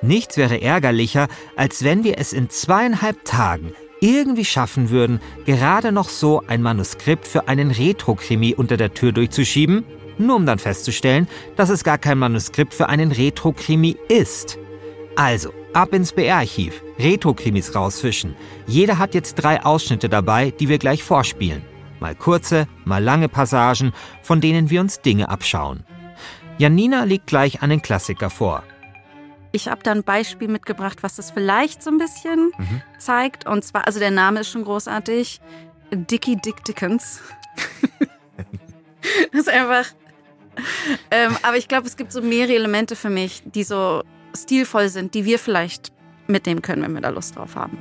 Nichts 0.00 0.38
wäre 0.38 0.62
ärgerlicher, 0.62 1.28
als 1.54 1.84
wenn 1.84 2.02
wir 2.02 2.18
es 2.18 2.32
in 2.32 2.48
zweieinhalb 2.48 3.26
Tagen 3.26 3.74
irgendwie 4.00 4.44
schaffen 4.44 4.90
würden, 4.90 5.20
gerade 5.44 5.92
noch 5.92 6.08
so 6.08 6.42
ein 6.46 6.62
Manuskript 6.62 7.26
für 7.26 7.48
einen 7.48 7.70
Retro-Krimi 7.70 8.54
unter 8.54 8.76
der 8.76 8.94
Tür 8.94 9.12
durchzuschieben 9.12 9.84
nur 10.18 10.36
um 10.36 10.46
dann 10.46 10.58
festzustellen, 10.58 11.28
dass 11.56 11.70
es 11.70 11.84
gar 11.84 11.98
kein 11.98 12.18
Manuskript 12.18 12.74
für 12.74 12.88
einen 12.88 13.12
Retro-Krimi 13.12 13.96
ist. 14.08 14.58
Also, 15.16 15.52
ab 15.72 15.92
ins 15.94 16.12
BR-Archiv, 16.12 16.82
Retro-Krimis 16.98 17.74
rausfischen. 17.74 18.34
Jeder 18.66 18.98
hat 18.98 19.14
jetzt 19.14 19.34
drei 19.34 19.64
Ausschnitte 19.64 20.08
dabei, 20.08 20.50
die 20.50 20.68
wir 20.68 20.78
gleich 20.78 21.02
vorspielen. 21.02 21.62
Mal 22.00 22.14
kurze, 22.14 22.68
mal 22.84 23.02
lange 23.02 23.28
Passagen, 23.28 23.92
von 24.22 24.40
denen 24.40 24.70
wir 24.70 24.80
uns 24.80 25.00
Dinge 25.00 25.28
abschauen. 25.28 25.84
Janina 26.58 27.04
legt 27.04 27.26
gleich 27.26 27.62
einen 27.62 27.82
Klassiker 27.82 28.30
vor. 28.30 28.62
Ich 29.52 29.68
habe 29.68 29.82
da 29.82 29.92
ein 29.92 30.02
Beispiel 30.02 30.48
mitgebracht, 30.48 31.02
was 31.02 31.16
das 31.16 31.30
vielleicht 31.30 31.82
so 31.82 31.90
ein 31.90 31.98
bisschen 31.98 32.52
mhm. 32.58 32.82
zeigt. 32.98 33.46
Und 33.46 33.64
zwar, 33.64 33.86
also 33.86 33.98
der 33.98 34.10
Name 34.10 34.40
ist 34.40 34.50
schon 34.50 34.64
großartig. 34.64 35.40
Dickie 35.90 36.36
Dick 36.36 36.64
Dickens. 36.64 37.20
das 39.32 39.40
ist 39.40 39.48
einfach 39.48 39.86
ähm, 41.10 41.36
aber 41.42 41.56
ich 41.56 41.68
glaube, 41.68 41.86
es 41.86 41.96
gibt 41.96 42.12
so 42.12 42.20
mehrere 42.20 42.54
Elemente 42.54 42.96
für 42.96 43.10
mich, 43.10 43.42
die 43.44 43.64
so 43.64 44.02
stilvoll 44.36 44.88
sind, 44.88 45.14
die 45.14 45.24
wir 45.24 45.38
vielleicht 45.38 45.92
mitnehmen 46.26 46.62
können, 46.62 46.82
wenn 46.82 46.94
wir 46.94 47.00
da 47.00 47.10
Lust 47.10 47.36
drauf 47.36 47.56
haben. 47.56 47.78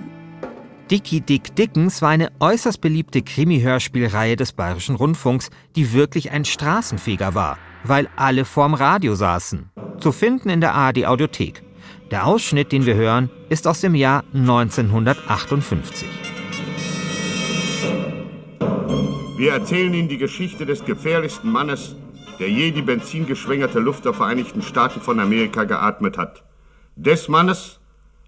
Dicky 0.89 1.19
Dick 1.19 1.53
Dickens 1.55 2.01
war 2.01 2.09
eine 2.09 2.31
äußerst 2.39 2.79
beliebte 2.79 3.21
Krimi-Hörspielreihe 3.21 4.37
des 4.37 4.53
Bayerischen 4.53 4.95
Rundfunks, 4.95 5.49
die 5.75 5.91
wirklich 5.91 6.31
ein 6.31 6.45
Straßenfeger 6.45 7.35
war, 7.35 7.57
weil 7.83 8.07
alle 8.15 8.45
vorm 8.45 8.73
Radio 8.73 9.15
saßen. 9.15 9.69
Zu 9.99 10.11
finden 10.11 10.49
in 10.49 10.61
der 10.61 10.75
ARD 10.75 11.05
Audiothek. 11.05 11.63
Der 12.11 12.27
Ausschnitt, 12.27 12.71
den 12.71 12.85
wir 12.85 12.95
hören, 12.95 13.29
ist 13.49 13.67
aus 13.67 13.81
dem 13.81 13.95
Jahr 13.95 14.23
1958. 14.33 16.07
Wir 19.37 19.51
erzählen 19.53 19.93
Ihnen 19.93 20.07
die 20.07 20.17
Geschichte 20.17 20.65
des 20.65 20.85
gefährlichsten 20.85 21.51
Mannes, 21.51 21.95
der 22.39 22.49
je 22.49 22.71
die 22.71 22.81
benzingeschwängerte 22.81 23.79
Luft 23.79 24.05
der 24.05 24.13
Vereinigten 24.13 24.61
Staaten 24.61 25.01
von 25.01 25.19
Amerika 25.19 25.63
geatmet 25.63 26.17
hat. 26.17 26.43
Des 26.95 27.27
Mannes, 27.27 27.79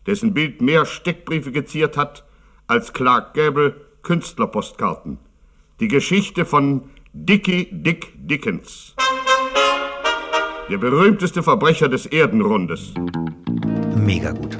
dessen 0.07 0.33
Bild 0.33 0.61
mehr 0.61 0.85
Steckbriefe 0.85 1.51
geziert 1.51 1.97
hat 1.97 2.25
als 2.67 2.93
Clark 2.93 3.33
Gable 3.33 3.75
Künstlerpostkarten. 4.01 5.19
Die 5.79 5.87
Geschichte 5.87 6.45
von 6.45 6.89
Dickie 7.13 7.67
Dick 7.71 8.11
Dickens. 8.15 8.95
Der 10.69 10.77
berühmteste 10.77 11.43
Verbrecher 11.43 11.89
des 11.89 12.05
Erdenrundes. 12.05 12.93
Mega 13.95 14.31
gut. 14.31 14.57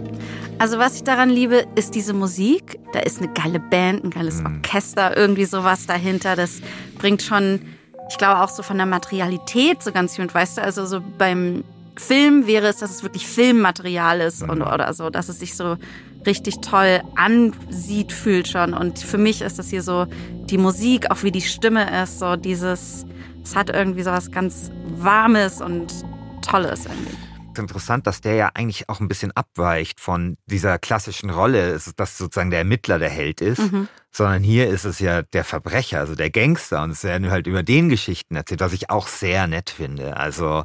Also 0.57 0.77
was 0.77 0.95
ich 0.95 1.03
daran 1.03 1.29
liebe, 1.29 1.65
ist 1.75 1.95
diese 1.95 2.13
Musik. 2.13 2.79
Da 2.93 2.99
ist 2.99 3.21
eine 3.21 3.31
geile 3.33 3.59
Band, 3.59 4.03
ein 4.03 4.09
geiles 4.09 4.41
mhm. 4.41 4.57
Orchester, 4.57 5.15
irgendwie 5.15 5.45
sowas 5.45 5.85
dahinter. 5.85 6.35
Das 6.35 6.61
bringt 6.97 7.21
schon 7.21 7.61
ich 8.09 8.17
glaube 8.17 8.41
auch 8.41 8.49
so 8.49 8.63
von 8.63 8.77
der 8.77 8.85
Materialität 8.85 9.83
so 9.83 9.91
ganz 9.91 10.15
viel. 10.15 10.33
weißt 10.33 10.57
du, 10.57 10.63
also 10.63 10.85
so 10.85 11.01
beim 11.17 11.63
Film 11.95 12.47
wäre 12.47 12.67
es, 12.67 12.77
dass 12.77 12.91
es 12.91 13.03
wirklich 13.03 13.27
Filmmaterial 13.27 14.21
ist 14.21 14.41
und, 14.41 14.59
mhm. 14.59 14.67
oder 14.67 14.93
so, 14.93 15.09
dass 15.09 15.29
es 15.29 15.39
sich 15.39 15.55
so 15.55 15.77
richtig 16.25 16.59
toll 16.61 17.01
ansieht, 17.15 18.11
fühlt 18.11 18.47
schon. 18.47 18.73
Und 18.73 18.99
für 18.99 19.17
mich 19.17 19.41
ist 19.41 19.59
das 19.59 19.69
hier 19.69 19.83
so 19.83 20.07
die 20.49 20.57
Musik, 20.57 21.11
auch 21.11 21.23
wie 21.23 21.31
die 21.31 21.41
Stimme 21.41 22.01
ist, 22.03 22.19
so 22.19 22.35
dieses, 22.35 23.05
es 23.43 23.55
hat 23.55 23.69
irgendwie 23.69 24.03
so 24.03 24.11
was 24.11 24.31
ganz 24.31 24.71
Warmes 24.97 25.61
und 25.61 25.93
Tolles 26.41 26.85
irgendwie 26.85 27.17
interessant, 27.59 28.07
dass 28.07 28.21
der 28.21 28.35
ja 28.35 28.51
eigentlich 28.55 28.89
auch 28.89 28.99
ein 28.99 29.07
bisschen 29.07 29.31
abweicht 29.31 29.99
von 29.99 30.37
dieser 30.47 30.79
klassischen 30.79 31.29
Rolle, 31.29 31.79
dass 31.95 32.17
sozusagen 32.17 32.49
der 32.49 32.59
Ermittler 32.59 32.97
der 32.97 33.09
Held 33.09 33.41
ist, 33.41 33.59
mhm. 33.71 33.87
sondern 34.11 34.41
hier 34.41 34.69
ist 34.69 34.85
es 34.85 34.99
ja 34.99 35.21
der 35.21 35.43
Verbrecher, 35.43 35.99
also 35.99 36.15
der 36.15 36.31
Gangster 36.31 36.81
und 36.81 36.91
es 36.91 37.03
werden 37.03 37.29
halt 37.29 37.45
über 37.45 37.61
den 37.61 37.89
Geschichten 37.89 38.35
erzählt, 38.35 38.61
was 38.61 38.73
ich 38.73 38.89
auch 38.89 39.07
sehr 39.07 39.45
nett 39.47 39.69
finde. 39.69 40.17
Also 40.17 40.63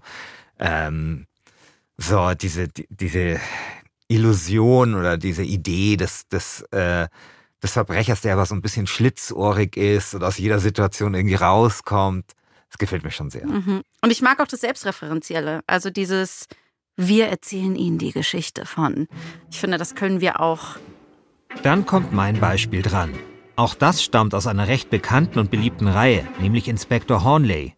ähm, 0.59 1.27
so 1.99 2.33
diese 2.35 2.69
diese 2.69 3.41
Illusion 4.09 4.95
oder 4.95 5.19
diese 5.19 5.43
Idee 5.43 5.97
des 5.97 6.29
des 6.29 6.63
äh, 6.71 7.09
des 7.63 7.73
Verbrechers, 7.73 8.21
der 8.21 8.35
aber 8.35 8.47
so 8.47 8.55
ein 8.55 8.63
bisschen 8.63 8.87
schlitzohrig 8.87 9.77
ist 9.77 10.15
und 10.15 10.23
aus 10.23 10.39
jeder 10.39 10.59
Situation 10.59 11.15
irgendwie 11.15 11.35
rauskommt. 11.35 12.33
Das 12.75 12.79
gefällt 12.81 13.05
mir 13.05 13.13
schon 13.13 13.31
sehr. 13.31 13.47
Mhm. 13.47 13.83
Und 14.03 14.11
ich 14.11 14.21
mag 14.21 14.41
auch 14.41 14.49
das 14.49 14.63
Selbstreferenzielle. 14.63 15.61
Also 15.69 15.91
dieses, 15.91 16.49
wir 16.97 17.29
erzählen 17.29 17.77
Ihnen 17.77 17.99
die 17.99 18.11
Geschichte 18.11 18.67
von. 18.67 19.07
Ich 19.49 19.61
finde, 19.61 19.79
das 19.79 19.95
können 19.95 20.21
wir 20.21 20.41
auch. 20.41 20.75
Dann 21.63 21.87
kommt 21.87 22.13
mein 22.13 22.41
Beispiel 22.41 22.83
dran. 22.83 23.15
Auch 23.55 23.77
das 23.77 24.03
stammt 24.03 24.35
aus 24.35 24.49
einer 24.49 24.67
recht 24.67 24.91
bekannten 24.91 25.39
und 25.39 25.53
beliebten 25.53 25.87
Reihe, 25.87 26.27
nämlich 26.41 26.67
Inspektor 26.67 27.23
Hornley. 27.23 27.77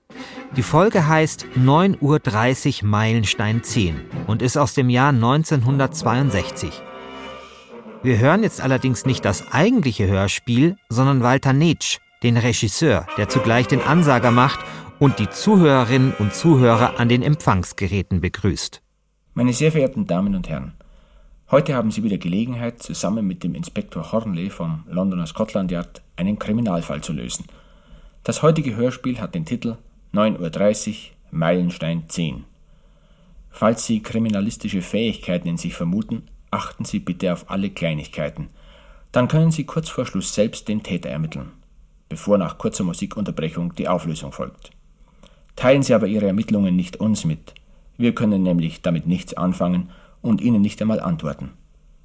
Die 0.56 0.62
Folge 0.62 1.06
heißt 1.06 1.44
9.30 1.58 2.82
Uhr 2.82 2.88
Meilenstein 2.88 3.62
10 3.62 4.00
und 4.26 4.40
ist 4.40 4.56
aus 4.56 4.72
dem 4.72 4.88
Jahr 4.88 5.10
1962. 5.10 6.70
Wir 8.02 8.16
hören 8.16 8.42
jetzt 8.42 8.62
allerdings 8.62 9.04
nicht 9.04 9.26
das 9.26 9.52
eigentliche 9.52 10.06
Hörspiel, 10.06 10.76
sondern 10.88 11.22
Walter 11.22 11.52
Netsch, 11.52 11.98
den 12.22 12.36
Regisseur, 12.36 13.06
der 13.18 13.28
zugleich 13.28 13.66
den 13.66 13.82
Ansager 13.82 14.30
macht 14.30 14.60
und 14.98 15.18
die 15.18 15.28
Zuhörerinnen 15.28 16.14
und 16.18 16.34
Zuhörer 16.34 16.98
an 16.98 17.08
den 17.08 17.22
Empfangsgeräten 17.22 18.20
begrüßt. 18.20 18.82
Meine 19.34 19.52
sehr 19.52 19.72
verehrten 19.72 20.06
Damen 20.06 20.34
und 20.34 20.48
Herren, 20.48 20.74
heute 21.50 21.74
haben 21.74 21.90
Sie 21.90 22.02
wieder 22.02 22.18
Gelegenheit, 22.18 22.82
zusammen 22.82 23.26
mit 23.26 23.44
dem 23.44 23.54
Inspektor 23.54 24.12
Hornley 24.12 24.50
vom 24.50 24.84
Londoner 24.88 25.26
Scotland 25.26 25.70
Yard 25.70 26.02
einen 26.16 26.38
Kriminalfall 26.38 27.02
zu 27.02 27.12
lösen. 27.12 27.44
Das 28.24 28.42
heutige 28.42 28.76
Hörspiel 28.76 29.20
hat 29.20 29.34
den 29.34 29.44
Titel 29.44 29.76
9.30 30.14 30.88
Uhr 30.88 30.96
Meilenstein 31.32 32.08
10. 32.08 32.44
Falls 33.50 33.86
Sie 33.86 34.02
kriminalistische 34.02 34.82
Fähigkeiten 34.82 35.48
in 35.48 35.56
sich 35.56 35.74
vermuten, 35.74 36.24
achten 36.50 36.84
Sie 36.84 37.00
bitte 37.00 37.32
auf 37.32 37.50
alle 37.50 37.70
Kleinigkeiten. 37.70 38.48
Dann 39.12 39.28
können 39.28 39.50
Sie 39.50 39.64
kurz 39.64 39.88
vor 39.88 40.06
Schluss 40.06 40.34
selbst 40.34 40.68
den 40.68 40.82
Täter 40.82 41.10
ermitteln, 41.10 41.52
bevor 42.08 42.38
nach 42.38 42.58
kurzer 42.58 42.84
Musikunterbrechung 42.84 43.74
die 43.74 43.88
Auflösung 43.88 44.32
folgt. 44.32 44.75
Teilen 45.56 45.82
Sie 45.82 45.94
aber 45.94 46.06
Ihre 46.06 46.26
Ermittlungen 46.26 46.76
nicht 46.76 46.98
uns 46.98 47.24
mit. 47.24 47.54
Wir 47.96 48.14
können 48.14 48.42
nämlich 48.42 48.82
damit 48.82 49.06
nichts 49.06 49.34
anfangen 49.34 49.90
und 50.20 50.40
Ihnen 50.40 50.60
nicht 50.60 50.80
einmal 50.82 51.00
antworten. 51.00 51.52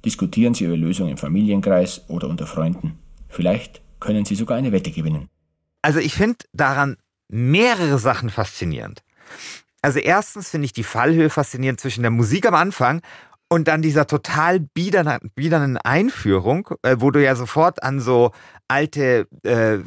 Diskutieren 0.04 0.54
Sie 0.54 0.64
Ihre 0.64 0.76
Lösung 0.76 1.08
im 1.08 1.18
Familienkreis 1.18 2.08
oder 2.08 2.28
unter 2.28 2.46
Freunden. 2.46 2.98
Vielleicht 3.28 3.82
können 4.00 4.24
Sie 4.24 4.34
sogar 4.34 4.56
eine 4.56 4.72
Wette 4.72 4.90
gewinnen. 4.90 5.28
Also 5.82 5.98
ich 5.98 6.14
finde 6.14 6.38
daran 6.52 6.96
mehrere 7.28 7.98
Sachen 7.98 8.30
faszinierend. 8.30 9.02
Also 9.82 9.98
erstens 9.98 10.48
finde 10.48 10.66
ich 10.66 10.72
die 10.72 10.84
Fallhöhe 10.84 11.28
faszinierend 11.28 11.80
zwischen 11.80 12.02
der 12.02 12.10
Musik 12.10 12.46
am 12.46 12.54
Anfang 12.54 13.02
und 13.52 13.68
dann 13.68 13.82
dieser 13.82 14.06
total 14.06 14.60
biedernden 14.60 15.76
Einführung, 15.76 16.70
äh, 16.82 16.96
wo 17.00 17.10
du 17.10 17.22
ja 17.22 17.36
sofort 17.36 17.82
an 17.82 18.00
so 18.00 18.32
alte 18.66 19.28
äh, 19.42 19.78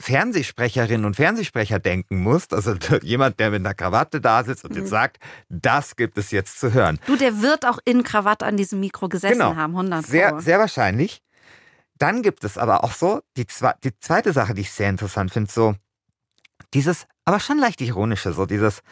Fernsehsprecherinnen 0.00 1.06
und 1.06 1.14
Fernsehsprecher 1.14 1.78
denken 1.78 2.20
musst. 2.22 2.52
Also 2.52 2.74
jemand, 3.02 3.38
der 3.38 3.50
mit 3.50 3.60
einer 3.60 3.74
Krawatte 3.74 4.20
da 4.20 4.42
sitzt 4.42 4.64
und 4.64 4.74
jetzt 4.74 4.86
mhm. 4.86 4.90
sagt, 4.90 5.18
das 5.48 5.94
gibt 5.94 6.18
es 6.18 6.32
jetzt 6.32 6.58
zu 6.58 6.72
hören. 6.72 6.98
Du, 7.06 7.14
der 7.14 7.40
wird 7.40 7.64
auch 7.64 7.78
in 7.84 8.02
Krawatte 8.02 8.46
an 8.46 8.56
diesem 8.56 8.80
Mikro 8.80 9.08
gesessen 9.08 9.34
genau. 9.34 9.54
haben, 9.54 9.76
100 9.76 10.04
Sehr, 10.04 10.40
sehr 10.40 10.58
wahrscheinlich. 10.58 11.22
Dann 11.96 12.22
gibt 12.22 12.42
es 12.42 12.58
aber 12.58 12.82
auch 12.82 12.92
so, 12.92 13.20
die, 13.36 13.46
zwe 13.46 13.74
die 13.84 13.96
zweite 14.00 14.32
Sache, 14.32 14.54
die 14.54 14.62
ich 14.62 14.72
sehr 14.72 14.90
interessant 14.90 15.32
finde, 15.32 15.52
so 15.52 15.76
dieses, 16.74 17.06
aber 17.24 17.38
schon 17.38 17.58
leicht 17.58 17.80
ironische, 17.80 18.32
so 18.32 18.44
dieses, 18.44 18.82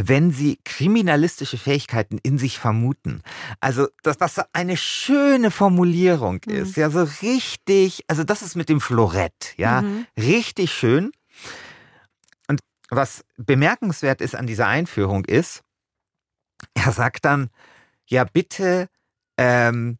wenn 0.00 0.30
sie 0.30 0.58
kriminalistische 0.64 1.58
Fähigkeiten 1.58 2.18
in 2.22 2.38
sich 2.38 2.58
vermuten. 2.58 3.22
Also, 3.60 3.88
dass 4.02 4.16
das 4.16 4.40
eine 4.52 4.76
schöne 4.76 5.50
Formulierung 5.50 6.40
mhm. 6.46 6.54
ist. 6.54 6.76
Ja, 6.76 6.88
so 6.88 7.02
richtig, 7.20 8.04
also 8.06 8.22
das 8.22 8.42
ist 8.42 8.54
mit 8.54 8.68
dem 8.68 8.80
Florett, 8.80 9.54
ja, 9.56 9.82
mhm. 9.82 10.06
richtig 10.16 10.72
schön. 10.72 11.10
Und 12.46 12.60
was 12.90 13.24
bemerkenswert 13.36 14.20
ist 14.20 14.36
an 14.36 14.46
dieser 14.46 14.68
Einführung 14.68 15.24
ist, 15.24 15.62
er 16.74 16.92
sagt 16.92 17.24
dann, 17.24 17.50
ja, 18.06 18.24
bitte, 18.24 18.88
ähm, 19.36 19.98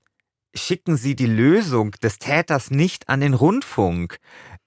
schicken 0.55 0.97
Sie 0.97 1.15
die 1.15 1.27
Lösung 1.27 1.93
des 2.03 2.19
Täters 2.19 2.71
nicht 2.71 3.09
an 3.09 3.21
den 3.21 3.35
Rundfunk 3.35 4.19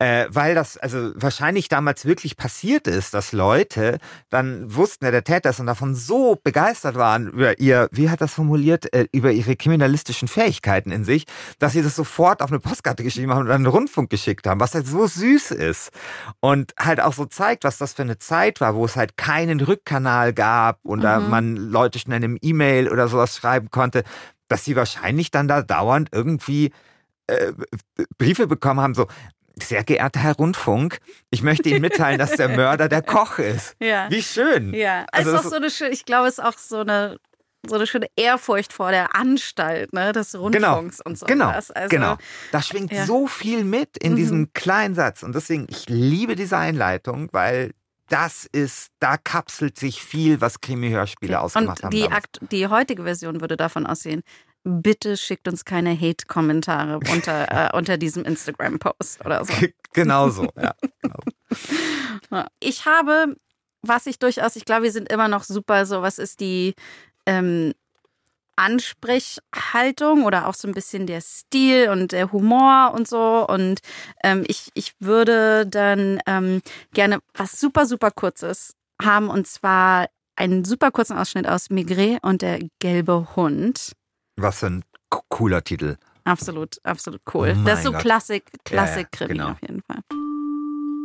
äh, 0.02 0.28
weil 0.32 0.56
das 0.56 0.80
also 0.80 1.12
wahrscheinlich 1.14 1.70
damals 1.70 2.06
wirklich 2.06 2.36
passiert 2.36 2.88
ist, 2.88 3.14
dass 3.14 3.34
Leute 3.34 4.00
dann 4.32 4.74
wussten, 4.74 5.06
wer 5.06 5.12
der 5.12 5.24
Täter 5.24 5.52
ist 5.52 5.60
und 5.60 5.68
davon 5.68 5.94
so 5.94 6.40
begeistert 6.44 6.96
waren 6.96 7.28
über 7.28 7.60
ihr, 7.60 7.88
wie 7.92 8.10
hat 8.10 8.20
das 8.20 8.34
formuliert, 8.34 8.92
äh, 8.96 9.06
über 9.12 9.32
ihre 9.32 9.56
kriminalistischen 9.56 10.28
Fähigkeiten 10.28 10.90
in 10.90 11.04
sich, 11.04 11.26
dass 11.60 11.74
sie 11.74 11.84
das 11.84 11.96
sofort 11.96 12.42
auf 12.42 12.50
eine 12.50 12.60
Postkarte 12.60 13.04
geschrieben 13.04 13.32
haben 13.32 13.42
und 13.42 13.52
an 13.52 13.62
den 13.62 13.72
Rundfunk 13.72 14.10
geschickt 14.10 14.48
haben, 14.48 14.60
was 14.60 14.74
halt 14.74 14.88
so 14.88 15.06
süß 15.06 15.52
ist 15.52 15.92
und 16.40 16.74
halt 16.80 17.00
auch 17.00 17.14
so 17.14 17.26
zeigt, 17.26 17.64
was 17.64 17.78
das 17.78 17.94
für 17.94 18.02
eine 18.02 18.18
Zeit 18.18 18.60
war, 18.60 18.74
wo 18.74 18.86
es 18.86 18.96
halt 18.96 19.18
keinen 19.18 19.60
Rückkanal 19.60 20.34
gab 20.34 20.80
und 20.82 21.04
mhm. 21.04 21.30
man 21.30 21.56
Leute 21.56 22.00
schnell 22.00 22.24
im 22.24 22.40
E-Mail 22.42 22.90
oder 22.90 23.08
sowas 23.08 23.38
schreiben 23.38 23.70
konnte, 23.70 24.04
dass 24.48 24.66
sie 24.66 24.76
wahrscheinlich 24.76 25.30
dann 25.30 25.48
da 25.48 25.62
dauernd 25.62 26.10
irgendwie 26.12 26.72
äh, 27.28 27.54
Briefe 28.18 28.48
bekommen 28.48 28.80
haben, 28.80 28.96
so, 28.96 29.06
sehr 29.66 29.84
geehrter 29.84 30.20
Herr 30.20 30.36
Rundfunk, 30.36 31.00
ich 31.30 31.44
möchte 31.44 31.70
Ihnen 31.70 31.82
mitteilen, 31.82 32.20
dass 32.20 32.32
der 32.32 32.50
Mörder 32.50 32.90
der 32.90 33.02
Koch 33.02 33.40
ist. 33.40 33.76
Ja. 33.82 34.10
Wie 34.10 34.22
schön. 34.22 34.74
Ja, 34.74 35.06
also, 35.12 35.32
also 35.32 35.40
ist 35.40 35.46
auch 35.46 35.50
so 35.50 35.56
eine 35.56 35.70
schöne, 35.70 35.90
ich 35.92 36.06
glaube, 36.06 36.28
es 36.28 36.38
ist 36.38 36.44
auch 36.44 36.58
so 36.58 36.80
eine 36.80 37.18
so 37.68 37.76
eine 37.76 37.86
schöne 37.86 38.08
Ehrfurcht 38.16 38.74
vor 38.74 38.92
der 38.92 39.16
Anstalt 39.16 39.94
ne, 39.94 40.12
des 40.14 40.34
Rundfunks 40.36 40.98
genau, 40.98 41.10
und 41.10 41.18
so. 41.18 41.26
Genau, 41.26 41.50
also, 41.50 41.74
genau. 41.90 42.18
Da 42.52 42.62
schwingt 42.62 42.92
ja. 42.92 43.06
so 43.06 43.28
viel 43.28 43.64
mit 43.64 43.98
in 43.98 44.14
mhm. 44.14 44.16
diesem 44.16 44.54
kleinen 44.54 44.96
Satz. 44.96 45.24
Und 45.24 45.36
deswegen, 45.36 45.68
ich 45.70 45.88
liebe 45.88 46.36
diese 46.36 46.58
Einleitung, 46.58 47.30
weil 47.32 47.72
das 48.08 48.46
ist, 48.52 48.90
da 49.00 49.18
kapselt 49.18 49.78
sich 49.78 50.02
viel, 50.02 50.42
was 50.42 50.60
Krimi-Hörspiele 50.60 51.40
ausgemacht 51.40 51.84
und 51.84 51.94
die 51.94 52.04
haben. 52.04 52.24
Und 52.42 52.52
die 52.52 52.68
heutige 52.68 53.04
Version 53.04 53.42
würde 53.42 53.58
davon 53.58 53.86
aussehen 53.86 54.24
bitte 54.64 55.18
schickt 55.18 55.48
uns 55.48 55.66
keine 55.66 56.00
Hate-Kommentare 56.00 57.00
unter, 57.12 57.52
äh, 57.74 57.78
unter 57.78 57.98
diesem 57.98 58.24
Instagram-Post 58.24 59.26
oder 59.26 59.44
so. 59.46 59.54
genau 59.94 60.30
so, 60.30 60.48
ja. 60.62 60.74
Genau. 62.30 62.46
Ich 62.62 62.86
habe, 62.86 63.36
was 63.82 64.06
ich 64.06 64.18
durchaus, 64.18 64.56
ich 64.56 64.64
glaube, 64.64 64.84
wir 64.84 64.92
sind 64.92 65.12
immer 65.12 65.28
noch 65.28 65.44
super 65.44 65.86
so, 65.86 66.02
was 66.02 66.18
ist 66.18 66.40
die 66.40 66.76
ähm, 67.26 67.74
Ansprechhaltung 68.56 70.24
oder 70.24 70.48
auch 70.48 70.54
so 70.54 70.68
ein 70.68 70.74
bisschen 70.74 71.08
der 71.08 71.22
Stil 71.22 71.90
und 71.90 72.12
der 72.12 72.32
Humor 72.32 72.94
und 72.94 73.08
so. 73.08 73.46
Und 73.48 73.80
ähm, 74.24 74.44
ich, 74.48 74.70
ich 74.76 74.94
würde 75.00 75.66
dann 75.68 76.20
ähm, 76.26 76.62
gerne 76.94 77.20
was 77.34 77.60
super, 77.60 77.86
super 77.86 78.12
kurzes 78.12 78.76
haben 79.02 79.30
und 79.30 79.48
zwar 79.48 80.08
einen 80.36 80.64
super 80.64 80.92
kurzen 80.92 81.18
Ausschnitt 81.18 81.48
aus 81.48 81.70
Migré 81.70 82.20
und 82.22 82.42
der 82.42 82.60
gelbe 82.80 83.36
Hund. 83.36 83.92
Was 84.38 84.60
für 84.60 84.68
ein 84.68 84.84
cooler 85.30 85.64
Titel. 85.64 85.98
Absolut, 86.24 86.78
absolut 86.84 87.22
cool. 87.34 87.56
Oh 87.58 87.66
das 87.66 87.80
ist 87.80 87.86
so 87.86 87.92
Klassik, 87.92 88.44
Klassik-Krimi 88.64 89.38
ja, 89.38 89.44
genau. 89.46 89.52
auf 89.52 89.62
jeden 89.62 89.82
Fall. 89.82 90.02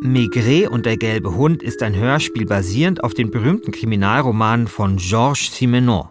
Maigret 0.03 0.69
und 0.69 0.85
der 0.85 0.99
gelbe 0.99 1.35
Hund 1.35 1.63
ist 1.63 1.83
ein 1.83 1.97
Hörspiel 1.97 2.47
basierend 2.47 3.03
auf 3.03 3.15
den 3.15 3.31
berühmten 3.31 3.73
Kriminalromanen 3.73 4.69
von 4.69 4.99
Georges 4.99 5.57
Simenon. 5.57 6.11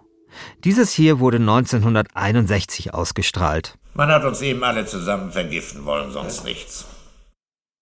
Dieses 0.64 0.92
hier 0.92 1.20
wurde 1.20 1.38
1961 1.38 2.94
ausgestrahlt. 2.94 3.76
Man 3.94 4.10
hat 4.10 4.26
uns 4.26 4.42
eben 4.42 4.64
alle 4.64 4.86
zusammen 4.86 5.32
vergiften 5.32 5.86
wollen, 5.86 6.12
sonst 6.12 6.44
nichts. 6.44 6.86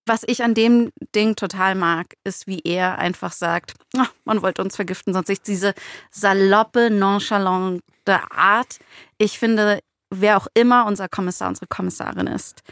Was 0.06 0.22
ich 0.26 0.42
an 0.42 0.54
dem 0.54 0.92
Ding 1.14 1.34
total 1.34 1.74
mag, 1.74 2.06
ist, 2.24 2.46
wie 2.46 2.60
er 2.60 2.98
einfach 2.98 3.32
sagt, 3.32 3.74
oh, 3.96 4.04
man 4.24 4.42
wollte 4.42 4.62
uns 4.62 4.76
vergiften, 4.76 5.14
sonst 5.14 5.28
nicht 5.28 5.46
diese 5.46 5.74
saloppe, 6.10 6.90
nonchalante 6.90 8.30
Art. 8.30 8.78
Ich 9.16 9.38
finde, 9.38 9.80
wer 10.10 10.36
auch 10.36 10.46
immer 10.54 10.86
unser 10.86 11.08
Kommissar, 11.08 11.48
unsere 11.48 11.66
Kommissarin 11.66 12.26
ist, 12.26 12.62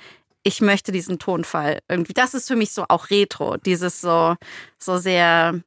ich 0.42 0.60
möchte 0.60 0.92
diesen 0.92 1.18
Tonfall 1.18 1.78
irgendwie. 1.88 2.12
Das 2.12 2.34
ist 2.34 2.48
für 2.48 2.56
mich 2.56 2.72
so 2.72 2.84
auch 2.88 3.10
Retro, 3.10 3.56
dieses 3.56 4.00
so, 4.00 4.36
so 4.78 4.98
sehr, 4.98 5.60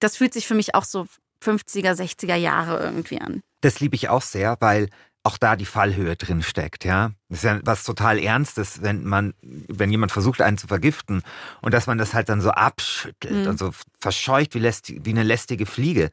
das 0.00 0.16
fühlt 0.16 0.32
sich 0.32 0.46
für 0.46 0.54
mich 0.54 0.74
auch 0.74 0.84
so 0.84 1.06
50er, 1.44 1.92
60er 1.92 2.34
Jahre 2.34 2.82
irgendwie 2.82 3.20
an. 3.20 3.42
Das 3.60 3.80
liebe 3.80 3.94
ich 3.94 4.08
auch 4.08 4.22
sehr, 4.22 4.56
weil 4.60 4.88
auch 5.26 5.38
da 5.38 5.56
die 5.56 5.66
Fallhöhe 5.66 6.14
drin 6.14 6.42
steckt, 6.42 6.84
ja. 6.84 7.10
Das 7.28 7.38
ist 7.38 7.44
ja 7.44 7.58
was 7.64 7.82
total 7.82 8.18
Ernstes, 8.18 8.80
wenn 8.82 9.04
man, 9.04 9.34
wenn 9.42 9.90
jemand 9.90 10.12
versucht, 10.12 10.40
einen 10.40 10.56
zu 10.56 10.68
vergiften 10.68 11.22
und 11.60 11.74
dass 11.74 11.88
man 11.88 11.98
das 11.98 12.14
halt 12.14 12.28
dann 12.28 12.40
so 12.40 12.50
abschüttelt 12.50 13.44
mhm. 13.44 13.50
und 13.50 13.58
so 13.58 13.72
verscheucht 13.98 14.54
wie, 14.54 14.60
lästig, 14.60 15.00
wie 15.04 15.10
eine 15.10 15.24
lästige 15.24 15.66
Fliege. 15.66 16.10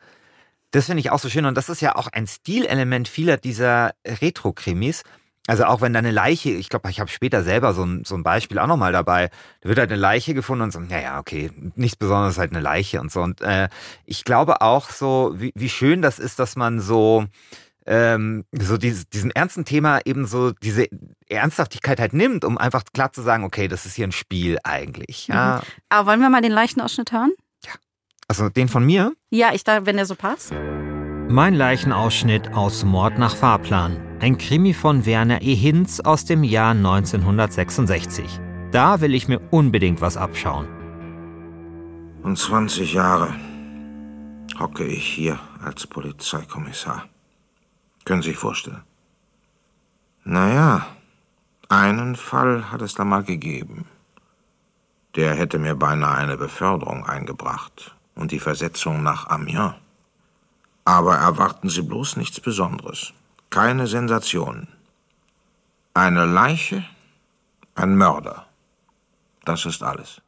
Das 0.72 0.88
finde 0.88 1.02
ich 1.02 1.12
auch 1.12 1.20
so 1.20 1.30
schön 1.30 1.46
und 1.46 1.56
das 1.56 1.70
ist 1.70 1.82
ja 1.82 1.96
auch 1.96 2.08
ein 2.08 2.26
Stilelement 2.26 3.08
vieler 3.08 3.38
dieser 3.38 3.94
Retro-Krimis. 4.06 5.04
Also 5.46 5.66
auch 5.66 5.82
wenn 5.82 5.94
da 5.94 6.00
eine 6.00 6.12
Leiche, 6.12 6.50
ich 6.50 6.70
glaube, 6.70 6.90
ich 6.90 7.00
habe 7.00 7.12
später 7.12 7.44
selber 7.44 7.74
so 7.74 7.84
ein, 7.84 8.06
so 8.06 8.16
ein 8.16 8.24
Beispiel 8.24 8.58
auch 8.58 8.68
nochmal 8.68 8.94
dabei, 8.94 9.30
da 9.62 9.70
wird 9.70 9.78
halt 9.78 9.92
eine 9.92 10.00
Leiche 10.00 10.34
gefunden 10.34 10.64
und 10.64 10.74
so, 10.74 10.80
naja, 10.80 11.20
okay, 11.20 11.52
nichts 11.76 11.98
Besonderes, 11.98 12.40
halt 12.40 12.52
eine 12.52 12.62
Leiche 12.62 13.02
und 13.02 13.12
so. 13.12 13.22
Und 13.22 13.42
äh, 13.42 13.68
ich 14.06 14.24
glaube 14.24 14.62
auch 14.62 14.90
so, 14.90 15.34
wie, 15.36 15.52
wie 15.54 15.70
schön 15.70 16.02
das 16.02 16.18
ist, 16.18 16.40
dass 16.40 16.56
man 16.56 16.80
so 16.80 17.26
ähm, 17.86 18.46
so 18.52 18.78
dieses, 18.78 19.10
diesem 19.10 19.32
ernsten 19.32 19.66
Thema 19.66 20.00
eben 20.06 20.26
so 20.26 20.52
diese 20.52 20.88
Ernsthaftigkeit 21.28 22.00
halt 22.00 22.14
nimmt, 22.14 22.46
um 22.46 22.58
einfach 22.58 22.84
klar 22.94 23.12
zu 23.12 23.22
sagen, 23.22 23.44
okay, 23.44 23.68
das 23.68 23.86
ist 23.86 23.96
hier 23.96 24.08
ein 24.08 24.12
Spiel 24.12 24.58
eigentlich. 24.64 25.28
Ja. 25.28 25.58
Mhm. 25.58 25.68
Aber 25.90 26.10
wollen 26.10 26.22
wir 26.22 26.30
mal 26.30 26.42
den 26.42 26.52
Leichenausschnitt 26.52 27.12
hören? 27.12 27.32
Ja. 27.66 27.72
Also 28.28 28.50
den 28.50 28.70
von 28.70 28.86
mir? 28.86 29.14
Ja, 29.30 29.54
ich 29.54 29.64
da, 29.64 29.86
wenn 29.86 29.98
der 29.98 30.06
so 30.06 30.16
passt. 30.16 30.54
Mein 31.30 31.56
Leichenausschnitt 31.56 32.54
aus 32.54 32.84
Mord 32.84 33.18
nach 33.18 33.36
Fahrplan. 33.36 34.00
Ein 34.20 34.38
Krimi 34.38 34.74
von 34.74 35.06
Werner 35.06 35.42
E. 35.42 35.56
Hinz 35.56 36.00
aus 36.00 36.26
dem 36.26 36.44
Jahr 36.44 36.72
1966. 36.72 38.40
Da 38.72 39.02
will 39.02 39.14
ich 39.14 39.28
mir 39.28 39.40
unbedingt 39.52 40.02
was 40.02 40.18
abschauen. 40.18 40.68
Und 42.24 42.38
20 42.38 42.94
Jahre 42.94 43.34
hocke 44.60 44.86
ich 44.86 45.06
hier 45.06 45.40
als 45.64 45.88
Polizeikommissar. 45.88 47.06
Können 48.06 48.22
Sie 48.22 48.30
sich 48.30 48.38
vorstellen? 48.38 48.84
Naja, 50.24 50.86
einen 51.70 52.16
Fall 52.16 52.72
hat 52.72 52.82
es 52.82 52.94
da 52.94 53.04
mal 53.04 53.24
gegeben. 53.24 53.86
Der 55.16 55.36
hätte 55.36 55.60
mir 55.60 55.76
beinahe 55.76 56.18
eine 56.18 56.38
Beförderung 56.38 57.06
eingebracht 57.06 57.96
und 58.16 58.32
die 58.32 58.40
Versetzung 58.40 59.04
nach 59.04 59.28
Amiens. 59.28 59.76
Aber 60.86 61.16
erwarten 61.16 61.70
Sie 61.70 61.82
bloß 61.82 62.18
nichts 62.18 62.40
Besonderes. 62.40 63.14
Keine 63.50 63.88
Sensationen. 63.88 64.68
Eine 65.94 66.26
Leiche, 66.26 66.84
ein 67.76 67.96
Mörder. 67.96 68.48
Das 69.46 69.66
ist 69.66 69.84
alles. 69.84 70.22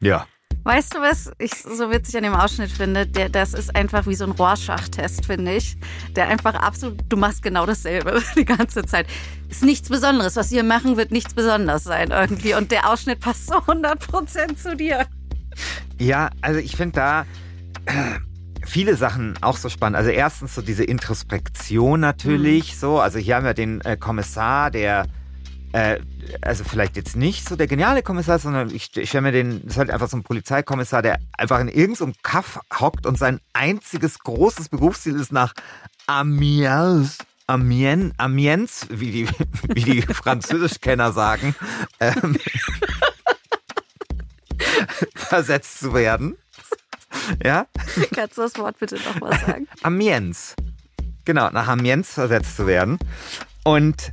Ja. 0.00 0.26
Weißt 0.64 0.94
du, 0.94 1.00
was 1.00 1.32
ich 1.38 1.54
so 1.54 1.90
witzig 1.90 2.16
an 2.16 2.22
dem 2.22 2.34
Ausschnitt 2.34 2.70
finde? 2.70 3.06
Der, 3.06 3.28
das 3.28 3.52
ist 3.52 3.74
einfach 3.74 4.06
wie 4.06 4.14
so 4.14 4.24
ein 4.24 4.30
Rorschach-Test, 4.30 5.26
finde 5.26 5.56
ich. 5.56 5.76
Der 6.14 6.28
einfach 6.28 6.54
absolut, 6.54 7.00
du 7.08 7.16
machst 7.16 7.42
genau 7.42 7.66
dasselbe 7.66 8.22
die 8.36 8.44
ganze 8.44 8.84
Zeit. 8.84 9.06
Ist 9.48 9.64
nichts 9.64 9.88
Besonderes. 9.88 10.36
Was 10.36 10.52
wir 10.52 10.62
machen, 10.62 10.96
wird 10.96 11.10
nichts 11.10 11.34
Besonderes 11.34 11.84
sein 11.84 12.10
irgendwie. 12.10 12.54
Und 12.54 12.70
der 12.70 12.88
Ausschnitt 12.90 13.20
passt 13.20 13.48
so 13.48 13.54
100% 13.54 14.56
zu 14.56 14.76
dir. 14.76 15.06
Ja, 15.98 16.30
also 16.40 16.60
ich 16.60 16.76
finde 16.76 16.94
da 16.94 17.26
äh, 17.86 18.20
viele 18.64 18.96
Sachen 18.96 19.34
auch 19.40 19.56
so 19.56 19.68
spannend. 19.68 19.96
Also 19.96 20.10
erstens 20.10 20.54
so 20.54 20.62
diese 20.62 20.84
Introspektion 20.84 22.00
natürlich, 22.00 22.74
mhm. 22.74 22.78
so. 22.78 23.00
Also 23.00 23.18
hier 23.18 23.36
haben 23.36 23.44
wir 23.44 23.54
den 23.54 23.80
äh, 23.80 23.96
Kommissar, 23.96 24.70
der 24.70 25.06
äh, 25.72 26.00
also 26.40 26.64
vielleicht 26.64 26.96
jetzt 26.96 27.16
nicht 27.16 27.48
so 27.48 27.56
der 27.56 27.66
geniale 27.66 28.02
Kommissar, 28.02 28.38
sondern 28.38 28.74
ich, 28.74 28.96
ich 28.96 29.08
stelle 29.08 29.22
mir 29.22 29.32
den, 29.32 29.62
das 29.62 29.72
ist 29.72 29.78
halt 29.78 29.90
einfach 29.90 30.08
so 30.08 30.16
ein 30.16 30.22
Polizeikommissar, 30.22 31.02
der 31.02 31.18
einfach 31.36 31.60
in 31.60 31.68
irgendeinem 31.68 32.14
Kaff 32.22 32.60
hockt 32.78 33.06
und 33.06 33.18
sein 33.18 33.40
einziges 33.52 34.18
großes 34.18 34.68
Berufsziel 34.68 35.18
ist 35.18 35.32
nach 35.32 35.54
Amiens, 36.06 37.18
Amiens, 37.46 38.14
Amiens, 38.18 38.86
wie 38.90 39.10
die, 39.10 39.28
wie 39.74 39.82
die 39.82 40.02
Französischkenner 40.14 41.12
sagen, 41.12 41.54
ähm, 42.00 42.36
versetzt 45.14 45.80
zu 45.80 45.94
werden. 45.94 46.36
Ja? 47.42 47.66
Kannst 48.14 48.38
du 48.38 48.42
das 48.42 48.56
Wort 48.58 48.78
bitte 48.78 48.96
nochmal 48.96 49.38
sagen? 49.38 49.68
Amiens. 49.82 50.54
Genau, 51.24 51.50
nach 51.50 51.68
Amiens 51.68 52.12
versetzt 52.12 52.56
zu 52.56 52.66
werden. 52.66 52.98
Und 53.64 54.12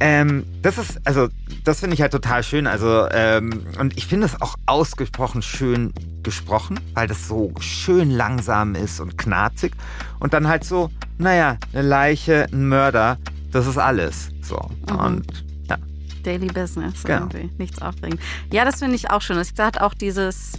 ähm, 0.00 0.44
das 0.62 0.78
ist, 0.78 1.00
also, 1.04 1.28
das 1.64 1.80
finde 1.80 1.94
ich 1.94 2.02
halt 2.02 2.12
total 2.12 2.42
schön. 2.42 2.66
Also, 2.66 3.08
ähm, 3.10 3.66
und 3.78 3.96
ich 3.96 4.06
finde 4.06 4.26
es 4.26 4.40
auch 4.40 4.56
ausgesprochen 4.66 5.42
schön 5.42 5.92
gesprochen, 6.22 6.78
weil 6.94 7.06
das 7.06 7.28
so 7.28 7.52
schön 7.60 8.10
langsam 8.10 8.74
ist 8.74 9.00
und 9.00 9.16
knarzig. 9.16 9.72
Und 10.18 10.34
dann 10.34 10.48
halt 10.48 10.64
so, 10.64 10.90
naja, 11.18 11.56
eine 11.72 11.82
Leiche, 11.82 12.46
ein 12.52 12.68
Mörder, 12.68 13.18
das 13.52 13.66
ist 13.66 13.78
alles. 13.78 14.28
So. 14.42 14.70
Mhm. 14.90 14.96
Und 14.96 15.44
ja. 15.68 15.76
Daily 16.22 16.48
Business 16.48 17.02
genau. 17.02 17.20
irgendwie. 17.20 17.50
Nichts 17.58 17.80
aufregend. 17.80 18.20
Ja, 18.52 18.64
das 18.64 18.80
finde 18.80 18.96
ich 18.96 19.10
auch 19.10 19.22
schön. 19.22 19.40
Ich 19.40 19.54
dachte 19.54 19.82
auch 19.82 19.94
dieses 19.94 20.52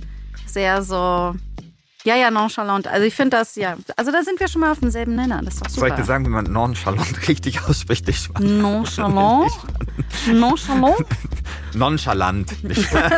sehr 0.46 0.82
so 0.82 1.36
ja, 2.08 2.16
ja, 2.16 2.32
nonchalant. 2.32 2.88
Also 2.88 3.06
ich 3.06 3.14
finde 3.14 3.36
das, 3.36 3.56
ja. 3.58 3.76
Also 3.98 4.14
da 4.14 4.24
sind 4.24 4.40
wir 4.40 4.48
schon 4.48 4.62
mal 4.62 4.72
auf 4.72 4.80
demselben 4.80 5.16
Nenner. 5.16 5.42
Das 5.44 5.56
ist 5.56 5.66
doch 5.66 5.70
super. 5.70 5.80
Soll 5.82 5.90
ich 5.90 5.96
dir 5.96 6.06
sagen, 6.06 6.26
wie 6.26 6.30
man 6.30 6.46
nonchalant 6.46 7.28
richtig 7.28 7.62
ausspricht? 7.64 8.08
Ich 8.08 8.30
nonchalant? 8.40 9.52
nonchalant? 10.32 10.96
nonchalant. 11.74 12.56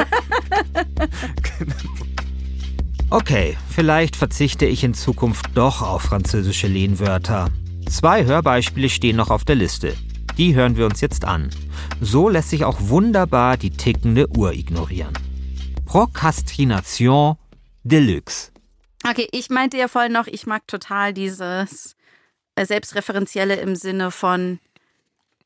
okay, 3.12 3.56
vielleicht 3.70 4.16
verzichte 4.16 4.66
ich 4.66 4.84
in 4.84 4.96
Zukunft 4.96 5.46
doch 5.54 5.84
auf 5.84 6.02
französische 6.02 6.66
Lehnwörter. 6.66 7.50
Zwei 7.88 8.26
Hörbeispiele 8.26 8.90
stehen 8.90 9.18
noch 9.18 9.30
auf 9.30 9.46
der 9.46 9.56
Liste. 9.56 9.94
Die 10.36 10.56
hören 10.56 10.78
wir 10.78 10.88
uns 10.88 11.00
jetzt 11.00 11.26
an. 11.26 11.52
So 12.02 12.28
lässt 12.28 12.50
sich 12.50 12.66
auch 12.66 12.78
wunderbar 12.80 13.56
die 13.56 13.70
tickende 13.70 14.28
Uhr 14.36 14.54
ignorieren. 14.54 15.14
Prokrastination 15.86 17.36
Deluxe. 17.84 18.50
Okay, 19.08 19.28
ich 19.32 19.50
meinte 19.50 19.78
ja 19.78 19.88
vorhin 19.88 20.12
noch, 20.12 20.28
ich 20.28 20.46
mag 20.46 20.68
total 20.68 21.14
dieses 21.14 21.96
äh, 22.56 22.66
Selbstreferenzielle 22.66 23.56
im 23.56 23.76
Sinne 23.76 24.12
von 24.12 24.60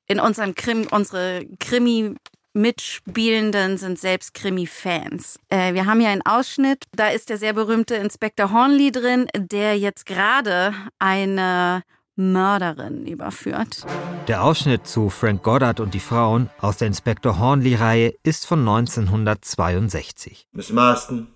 in 0.07 0.19
unserem 0.19 0.55
Krim, 0.55 0.87
unsere 0.91 1.45
Krimi 1.59 2.15
Mitspielenden 2.55 3.79
sind 3.79 3.97
selbst 3.97 4.35
Krimi-Fans. 4.35 5.39
Äh, 5.49 5.73
wir 5.73 5.87
haben 5.87 5.99
hier 5.99 6.09
einen 6.09 6.21
Ausschnitt, 6.23 6.83
da 6.95 7.07
ist 7.07 7.29
der 7.29 7.39
sehr 7.39 7.53
berühmte 7.53 7.95
Inspektor 7.95 8.51
Hornley 8.51 8.91
drin, 8.91 9.25
der 9.35 9.79
jetzt 9.79 10.05
gerade 10.05 10.75
eine 10.99 11.81
Mörderin 12.15 13.07
überführt. 13.07 13.83
Der 14.27 14.43
Ausschnitt 14.43 14.85
zu 14.85 15.09
Frank 15.09 15.41
Goddard 15.41 15.79
und 15.79 15.95
die 15.95 15.99
Frauen 15.99 16.51
aus 16.59 16.77
der 16.77 16.87
Inspektor 16.87 17.39
Hornley-Reihe 17.39 18.13
ist 18.21 18.45
von 18.45 18.59
1962. 18.59 20.45
Miss 20.51 20.71
Marston, 20.71 21.32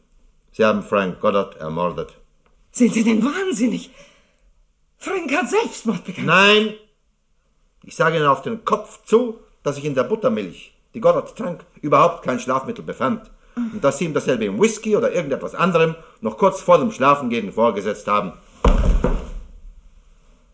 Sie 0.57 0.65
haben 0.65 0.81
Frank 0.81 1.19
Goddard 1.19 1.57
ermordet. 1.57 2.17
Sind 2.71 2.91
Sie 2.91 3.03
denn 3.03 3.23
wahnsinnig? 3.23 3.91
Frank 4.97 5.31
hat 5.31 5.47
Selbstmord 5.51 6.03
begangen. 6.03 6.25
Nein! 6.25 6.73
Ich 7.83 7.95
sage 7.95 8.17
Ihnen 8.17 8.25
auf 8.25 8.41
den 8.41 8.65
Kopf 8.65 9.05
zu, 9.05 9.37
dass 9.61 9.75
sich 9.75 9.85
in 9.85 9.93
der 9.93 10.05
Buttermilch, 10.05 10.73
die 10.95 10.99
Goddard 10.99 11.37
trank, 11.37 11.63
überhaupt 11.83 12.23
kein 12.23 12.39
Schlafmittel 12.39 12.83
befand. 12.83 13.29
Und 13.55 13.83
dass 13.83 13.99
Sie 13.99 14.05
ihm 14.05 14.15
dasselbe 14.15 14.45
im 14.45 14.59
Whisky 14.59 14.95
oder 14.95 15.11
irgendetwas 15.11 15.53
anderem 15.53 15.93
noch 16.21 16.39
kurz 16.39 16.59
vor 16.59 16.79
dem 16.79 16.91
Schlafengehen 16.91 17.51
vorgesetzt 17.51 18.07
haben. 18.07 18.33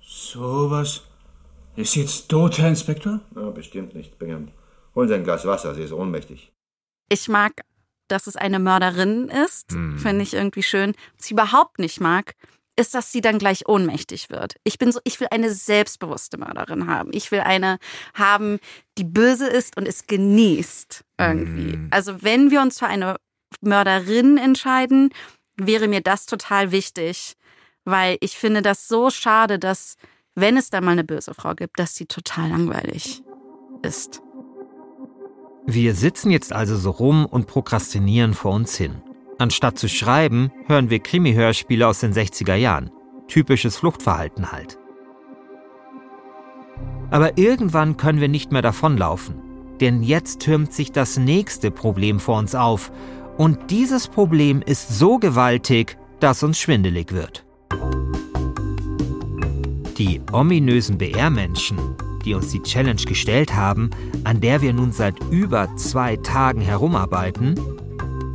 So 0.02 0.70
was? 0.70 1.04
Ist 1.78 1.96
jetzt 1.96 2.28
tot, 2.28 2.58
Herr 2.58 2.68
Inspektor? 2.68 3.22
Ja, 3.38 3.50
bestimmt 3.52 3.96
nicht, 3.96 4.20
Bingham. 4.20 4.50
Holen 4.96 5.08
Sie 5.08 5.16
ein 5.16 5.24
Glas 5.24 5.46
Wasser, 5.46 5.74
sie 5.74 5.84
ist 5.84 5.94
ohnmächtig. 5.94 6.52
Ich 7.08 7.30
mag 7.30 7.54
dass 8.14 8.28
es 8.28 8.36
eine 8.36 8.60
Mörderin 8.60 9.28
ist. 9.28 9.72
Mhm. 9.72 9.98
Finde 9.98 10.24
ich 10.24 10.34
irgendwie 10.36 10.64
schön. 10.64 10.94
Was 11.18 11.26
ich 11.26 11.32
überhaupt 11.32 11.80
nicht 11.80 12.00
mag, 12.00 12.36
ist, 12.76 12.94
dass 12.94 13.12
sie 13.12 13.22
dann 13.22 13.40
gleich 13.40 13.68
ohnmächtig 13.68 14.30
wird. 14.30 14.56
Ich 14.64 14.78
bin 14.78 14.92
so, 14.92 15.00
ich 15.04 15.20
will 15.20 15.28
eine 15.32 15.52
selbstbewusste 15.52 16.38
Mörderin 16.38 16.88
haben. 16.88 17.10
Ich 17.14 17.32
will 17.32 17.42
eine 17.42 17.78
haben, 18.14 18.60
die 18.98 19.04
böse 19.04 19.48
ist 19.48 19.78
und 19.78 19.88
es 19.88 20.08
genießt 20.08 21.04
irgendwie. 21.20 21.78
Mhm. 21.78 21.88
Also 21.92 22.22
wenn 22.22 22.52
wir 22.52 22.62
uns 22.62 22.80
für 22.80 22.88
eine 22.88 23.18
Mörderin 23.62 24.38
entscheiden, 24.38 25.10
wäre 25.58 25.88
mir 25.88 26.02
das 26.02 26.26
total 26.26 26.72
wichtig, 26.72 27.36
weil 27.84 28.18
ich 28.22 28.38
finde 28.38 28.62
das 28.62 28.88
so 28.88 29.10
schade, 29.10 29.60
dass 29.60 29.98
wenn 30.36 30.58
es 30.58 30.70
da 30.70 30.82
mal 30.82 30.92
eine 30.92 31.04
böse 31.04 31.34
Frau 31.34 31.54
gibt, 31.54 31.80
dass 31.80 31.96
sie 31.96 32.06
total 32.06 32.50
langweilig 32.50 33.24
ist. 33.84 34.22
Wir 35.66 35.96
sitzen 35.96 36.30
jetzt 36.30 36.52
also 36.52 36.76
so 36.76 36.92
rum 36.92 37.26
und 37.26 37.48
prokrastinieren 37.48 38.34
vor 38.34 38.54
uns 38.54 38.76
hin. 38.76 39.02
Anstatt 39.40 39.80
zu 39.80 39.88
schreiben, 39.88 40.52
hören 40.68 40.90
wir 40.90 41.00
Krimi-Hörspiele 41.00 41.88
aus 41.88 42.02
den 42.02 42.14
60er 42.14 42.56
Jahren. 42.56 42.92
Typisches 43.28 43.78
Fluchtverhalten 43.78 44.52
halt. 44.52 44.78
Aber 47.12 47.38
irgendwann 47.38 47.96
können 47.96 48.20
wir 48.20 48.28
nicht 48.28 48.52
mehr 48.52 48.62
davonlaufen. 48.62 49.36
Denn 49.80 50.04
jetzt 50.04 50.42
türmt 50.42 50.74
sich 50.74 50.92
das 50.92 51.18
nächste 51.18 51.72
Problem 51.72 52.20
vor 52.20 52.40
uns 52.40 52.56
auf. 52.56 52.92
Und 53.38 53.72
dieses 53.72 54.10
Problem 54.10 54.62
ist 54.62 54.90
so 54.90 55.18
gewaltig, 55.18 55.98
dass 56.20 56.44
uns 56.44 56.60
schwindelig 56.60 57.14
wird. 57.14 57.46
Die 59.98 60.22
ominösen 60.32 60.98
BR-Menschen 60.98 61.96
die 62.26 62.34
uns 62.34 62.50
die 62.50 62.62
Challenge 62.62 63.02
gestellt 63.02 63.56
haben, 63.56 63.90
an 64.24 64.42
der 64.42 64.62
wir 64.62 64.74
nun 64.74 64.92
seit 64.92 65.16
über 65.32 65.76
zwei 65.76 66.16
Tagen 66.18 66.62
herumarbeiten, 66.62 67.60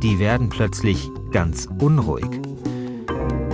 die 0.01 0.19
werden 0.19 0.49
plötzlich 0.49 1.09
ganz 1.31 1.67
unruhig. 1.79 2.29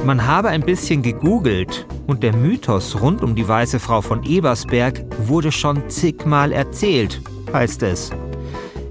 Man 0.06 0.28
habe 0.28 0.50
ein 0.50 0.62
bisschen 0.62 1.02
gegoogelt 1.02 1.88
und 2.06 2.22
der 2.22 2.36
Mythos 2.36 3.02
rund 3.02 3.24
um 3.24 3.34
die 3.34 3.48
weiße 3.48 3.80
Frau 3.80 4.02
von 4.02 4.24
Ebersberg 4.24 5.04
wurde 5.28 5.52
schon 5.52 5.90
zigmal 5.90 6.52
erzählt, 6.52 7.22
heißt 7.52 7.82
es. 7.84 8.12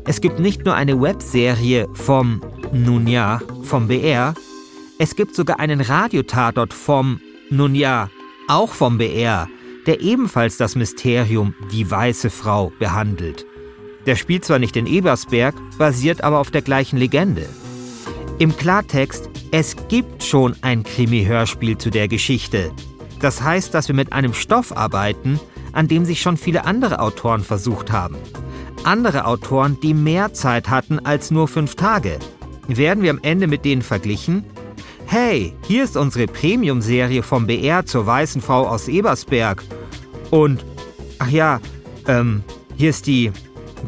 Es 0.06 0.20
gibt 0.20 0.40
nicht 0.40 0.64
nur 0.64 0.74
eine 0.74 1.00
Webserie 1.00 1.88
vom, 1.92 2.40
nun 2.72 3.06
ja, 3.06 3.40
vom 3.62 3.86
BR, 3.88 4.34
es 4.98 5.16
gibt 5.16 5.34
sogar 5.34 5.60
einen 5.60 5.80
Radiotatort 5.80 6.74
vom, 6.74 7.20
nun 7.50 7.74
ja, 7.74 8.10
auch 8.48 8.70
vom 8.70 8.98
BR, 8.98 9.48
der 9.86 10.00
ebenfalls 10.00 10.56
das 10.56 10.76
Mysterium 10.76 11.54
Die 11.72 11.90
Weiße 11.90 12.30
Frau 12.30 12.72
behandelt. 12.78 13.46
Der 14.06 14.16
spielt 14.16 14.44
zwar 14.44 14.58
nicht 14.58 14.76
in 14.76 14.86
Ebersberg, 14.86 15.54
basiert 15.78 16.22
aber 16.22 16.38
auf 16.38 16.50
der 16.50 16.62
gleichen 16.62 16.98
Legende. 16.98 17.46
Im 18.38 18.56
Klartext, 18.56 19.30
es 19.50 19.76
gibt 19.88 20.24
schon 20.24 20.56
ein 20.62 20.82
Krimi-Hörspiel 20.82 21.78
zu 21.78 21.90
der 21.90 22.08
Geschichte. 22.08 22.72
Das 23.20 23.42
heißt, 23.42 23.72
dass 23.72 23.88
wir 23.88 23.94
mit 23.94 24.12
einem 24.12 24.34
Stoff 24.34 24.76
arbeiten, 24.76 25.40
an 25.72 25.88
dem 25.88 26.04
sich 26.04 26.20
schon 26.20 26.36
viele 26.36 26.64
andere 26.64 26.98
Autoren 26.98 27.42
versucht 27.42 27.92
haben. 27.92 28.16
Andere 28.82 29.24
Autoren, 29.24 29.78
die 29.80 29.94
mehr 29.94 30.34
Zeit 30.34 30.68
hatten 30.68 30.98
als 30.98 31.30
nur 31.30 31.48
fünf 31.48 31.74
Tage. 31.74 32.18
Werden 32.68 33.02
wir 33.02 33.10
am 33.10 33.20
Ende 33.22 33.46
mit 33.46 33.64
denen 33.64 33.82
verglichen? 33.82 34.44
Hey, 35.06 35.54
hier 35.66 35.84
ist 35.84 35.96
unsere 35.96 36.26
Premium-Serie 36.26 37.22
vom 37.22 37.46
BR 37.46 37.86
zur 37.86 38.06
Weißen 38.06 38.40
Frau 38.40 38.66
aus 38.66 38.88
Ebersberg. 38.88 39.62
Und, 40.30 40.64
ach 41.18 41.28
ja, 41.28 41.60
ähm, 42.08 42.42
hier 42.76 42.90
ist 42.90 43.06
die. 43.06 43.30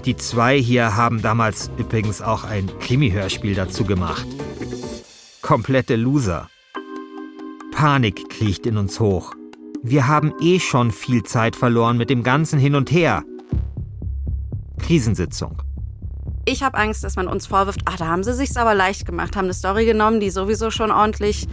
Die 0.05 0.16
zwei 0.16 0.61
hier 0.61 0.94
haben 0.94 1.22
damals 1.22 1.70
übrigens 1.79 2.20
auch 2.20 2.44
ein 2.44 2.70
Krimi-Hörspiel 2.81 3.55
dazu 3.55 3.85
gemacht. 3.85 4.26
Komplette 5.40 5.96
Loser. 5.96 6.48
Panik 7.72 8.29
kriecht 8.29 8.66
in 8.66 8.76
uns 8.76 9.00
hoch. 9.00 9.35
Wir 9.83 10.07
haben 10.07 10.33
eh 10.40 10.61
schon 10.61 10.90
viel 10.90 11.22
Zeit 11.22 11.57
verloren 11.57 11.96
mit 11.96 12.11
dem 12.11 12.22
ganzen 12.22 12.59
Hin 12.59 12.74
und 12.74 12.90
Her. 12.92 13.22
Krisensitzung. 14.79 15.65
Ich 16.48 16.62
habe 16.62 16.78
Angst, 16.78 17.02
dass 17.02 17.16
man 17.16 17.26
uns 17.26 17.46
vorwirft, 17.46 17.80
ach, 17.87 17.96
da 17.96 18.06
haben 18.06 18.22
sie 18.22 18.32
sich's 18.32 18.56
aber 18.56 18.74
leicht 18.74 19.04
gemacht, 19.04 19.35
haben 19.37 19.46
eine 19.46 19.54
Story 19.54 19.85
genommen, 19.85 20.20
die 20.20 20.30
sowieso 20.30 20.70
schon 20.70 20.92
ordentlich 20.92 21.48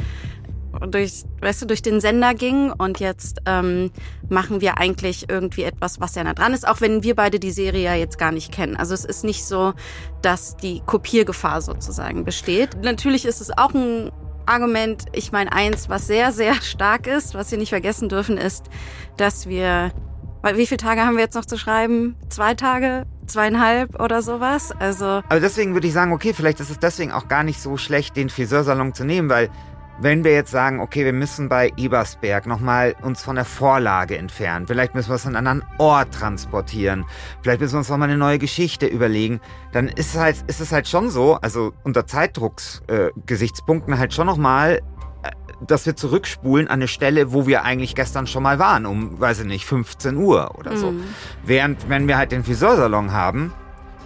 durch, 0.88 1.24
weißt 1.42 1.64
du, 1.64 1.66
durch 1.66 1.82
den 1.82 2.00
Sender 2.00 2.34
ging 2.34 2.72
und 2.72 3.00
jetzt 3.00 3.40
ähm, 3.46 3.92
machen 4.30 4.62
wir 4.62 4.78
eigentlich 4.78 5.30
irgendwie 5.30 5.64
etwas, 5.64 6.00
was 6.00 6.16
ja 6.16 6.24
nah 6.24 6.34
dran 6.34 6.54
ist, 6.54 6.68
auch 6.68 6.80
wenn 6.80 7.04
wir 7.04 7.16
beide 7.16 7.40
die 7.40 7.52
Serie 7.52 7.84
ja 7.84 7.96
jetzt 7.96 8.18
gar 8.18 8.32
nicht 8.32 8.52
kennen. 8.52 8.76
Also 8.76 8.94
es 8.94 9.06
ist 9.06 9.24
nicht 9.24 9.46
so, 9.46 9.74
dass 10.22 10.58
die 10.58 10.82
Kopiergefahr 10.86 11.62
sozusagen 11.62 12.24
besteht. 12.24 12.78
Natürlich 12.84 13.26
ist 13.26 13.42
es 13.42 13.56
auch 13.58 13.74
ein 13.74 14.12
Argument, 14.46 15.06
ich 15.14 15.32
meine 15.32 15.54
eins, 15.54 15.90
was 15.90 16.06
sehr, 16.06 16.32
sehr 16.32 16.56
stark 16.62 17.08
ist, 17.08 17.34
was 17.34 17.50
wir 17.52 17.58
nicht 17.58 17.70
vergessen 17.70 18.10
dürfen, 18.10 18.38
ist, 18.38 18.66
dass 19.18 19.48
wir, 19.48 19.92
wie 20.54 20.68
viele 20.68 20.78
Tage 20.78 21.02
haben 21.02 21.16
wir 21.16 21.24
jetzt 21.24 21.36
noch 21.36 21.46
zu 21.46 21.58
schreiben? 21.58 22.16
Zwei 22.30 22.54
Tage? 22.54 23.06
Zweieinhalb 23.26 24.00
oder 24.00 24.22
sowas? 24.22 24.72
Also. 24.72 25.22
Also 25.30 25.42
deswegen 25.42 25.74
würde 25.74 25.88
ich 25.88 25.94
sagen, 25.94 26.12
okay, 26.14 26.34
vielleicht 26.34 26.60
ist 26.60 26.70
es 26.70 26.80
deswegen 26.80 27.12
auch 27.12 27.28
gar 27.28 27.44
nicht 27.44 27.62
so 27.62 27.78
schlecht, 27.78 28.16
den 28.16 28.30
Friseursalon 28.30 28.94
zu 28.94 29.04
nehmen, 29.04 29.30
weil 29.30 29.50
wenn 30.00 30.24
wir 30.24 30.34
jetzt 30.34 30.52
sagen, 30.52 30.80
okay, 30.80 31.06
wir 31.06 31.14
müssen 31.14 31.50
bei 31.50 31.72
Ebersberg 31.78 32.48
nochmal 32.48 32.96
uns 33.02 33.22
von 33.22 33.36
der 33.36 33.46
Vorlage 33.46 34.18
entfernen, 34.18 34.66
vielleicht 34.66 34.96
müssen 34.96 35.10
wir 35.10 35.16
es 35.16 35.26
an 35.26 35.36
einen 35.36 35.48
anderen 35.48 35.80
Ort 35.80 36.14
transportieren, 36.14 37.06
vielleicht 37.42 37.62
müssen 37.62 37.76
wir 37.76 37.80
uns 37.80 37.90
nochmal 37.90 38.10
eine 38.10 38.18
neue 38.18 38.40
Geschichte 38.40 38.88
überlegen, 38.88 39.40
dann 39.72 39.88
ist 39.88 40.16
es 40.16 40.20
halt, 40.20 40.38
ist 40.48 40.62
es 40.62 40.72
halt 40.72 40.88
schon 40.88 41.10
so, 41.10 41.36
also 41.36 41.74
unter 41.84 42.08
Zeitdrucksgesichtspunkten 42.08 43.94
äh, 43.94 43.98
halt 43.98 44.14
schon 44.14 44.26
nochmal, 44.28 44.82
dass 45.68 45.86
wir 45.86 45.96
zurückspulen 45.96 46.68
an 46.68 46.74
eine 46.74 46.88
Stelle, 46.88 47.34
wo 47.34 47.48
wir 47.48 47.64
eigentlich 47.64 47.96
gestern 47.96 48.28
schon 48.28 48.44
mal 48.44 48.60
waren, 48.60 48.86
um, 48.86 49.20
weiß 49.20 49.42
ich 49.42 49.46
nicht, 49.46 49.66
15 49.66 50.18
Uhr 50.18 50.56
oder 50.58 50.78
so. 50.78 50.92
Mhm. 50.92 51.04
Während, 51.44 51.90
wenn 51.90 52.08
wir 52.08 52.18
halt 52.18 52.32
den 52.32 52.44
Friseursalon 52.44 53.12
haben, 53.12 53.54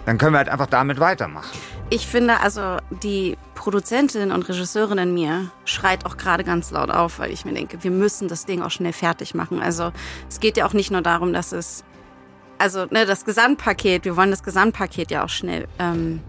dann 0.06 0.16
können 0.16 0.32
wir 0.32 0.38
halt 0.38 0.48
einfach 0.48 0.66
damit 0.66 1.00
weitermachen. 1.00 1.50
Ich 1.90 2.06
finde, 2.06 2.40
also 2.40 2.78
die 3.02 3.36
Produzentin 3.54 4.30
und 4.30 4.48
Regisseurin 4.48 4.98
in 4.98 5.14
mir 5.14 5.50
schreit 5.64 6.06
auch 6.06 6.16
gerade 6.16 6.44
ganz 6.44 6.70
laut 6.70 6.90
auf, 6.90 7.18
weil 7.18 7.30
ich 7.30 7.44
mir 7.44 7.54
denke, 7.54 7.82
wir 7.82 7.90
müssen 7.90 8.28
das 8.28 8.46
Ding 8.46 8.62
auch 8.62 8.70
schnell 8.70 8.92
fertig 8.92 9.34
machen. 9.34 9.60
Also 9.60 9.92
es 10.28 10.40
geht 10.40 10.56
ja 10.56 10.66
auch 10.66 10.72
nicht 10.72 10.90
nur 10.90 11.02
darum, 11.02 11.32
dass 11.32 11.52
es, 11.52 11.84
also 12.58 12.86
ne, 12.90 13.06
das 13.06 13.24
Gesamtpaket, 13.24 14.04
wir 14.04 14.16
wollen 14.16 14.30
das 14.30 14.42
Gesamtpaket 14.42 15.10
ja 15.10 15.24
auch 15.24 15.28
schnell 15.28 15.66
ähm, 15.78 16.20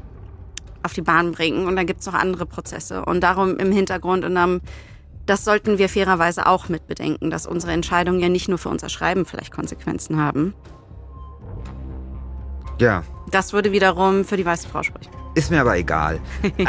auf 0.83 0.93
die 0.93 1.01
Bahn 1.01 1.31
bringen 1.31 1.67
und 1.67 1.75
dann 1.75 1.85
gibt's 1.85 2.05
noch 2.05 2.13
andere 2.13 2.45
Prozesse. 2.45 3.03
Und 3.05 3.21
darum 3.21 3.57
im 3.57 3.71
Hintergrund 3.71 4.25
und 4.25 4.35
dann, 4.35 4.61
das 5.29 5.45
sollten 5.45 5.77
wir 5.77 5.89
fairerweise 5.89 6.47
auch 6.47 6.69
mit 6.69 6.87
bedenken, 6.87 7.29
dass 7.29 7.45
unsere 7.45 7.71
Entscheidungen 7.71 8.19
ja 8.19 8.29
nicht 8.29 8.49
nur 8.49 8.57
für 8.57 8.69
unser 8.69 8.89
Schreiben 8.89 9.25
vielleicht 9.25 9.53
Konsequenzen 9.53 10.17
haben. 10.17 10.55
Ja. 12.79 13.03
Das 13.29 13.53
würde 13.53 13.71
wiederum 13.71 14.25
für 14.25 14.37
die 14.37 14.45
weiße 14.45 14.67
Frau 14.67 14.81
sprechen. 14.81 15.11
Ist 15.35 15.51
mir 15.51 15.61
aber 15.61 15.77
egal. 15.77 16.19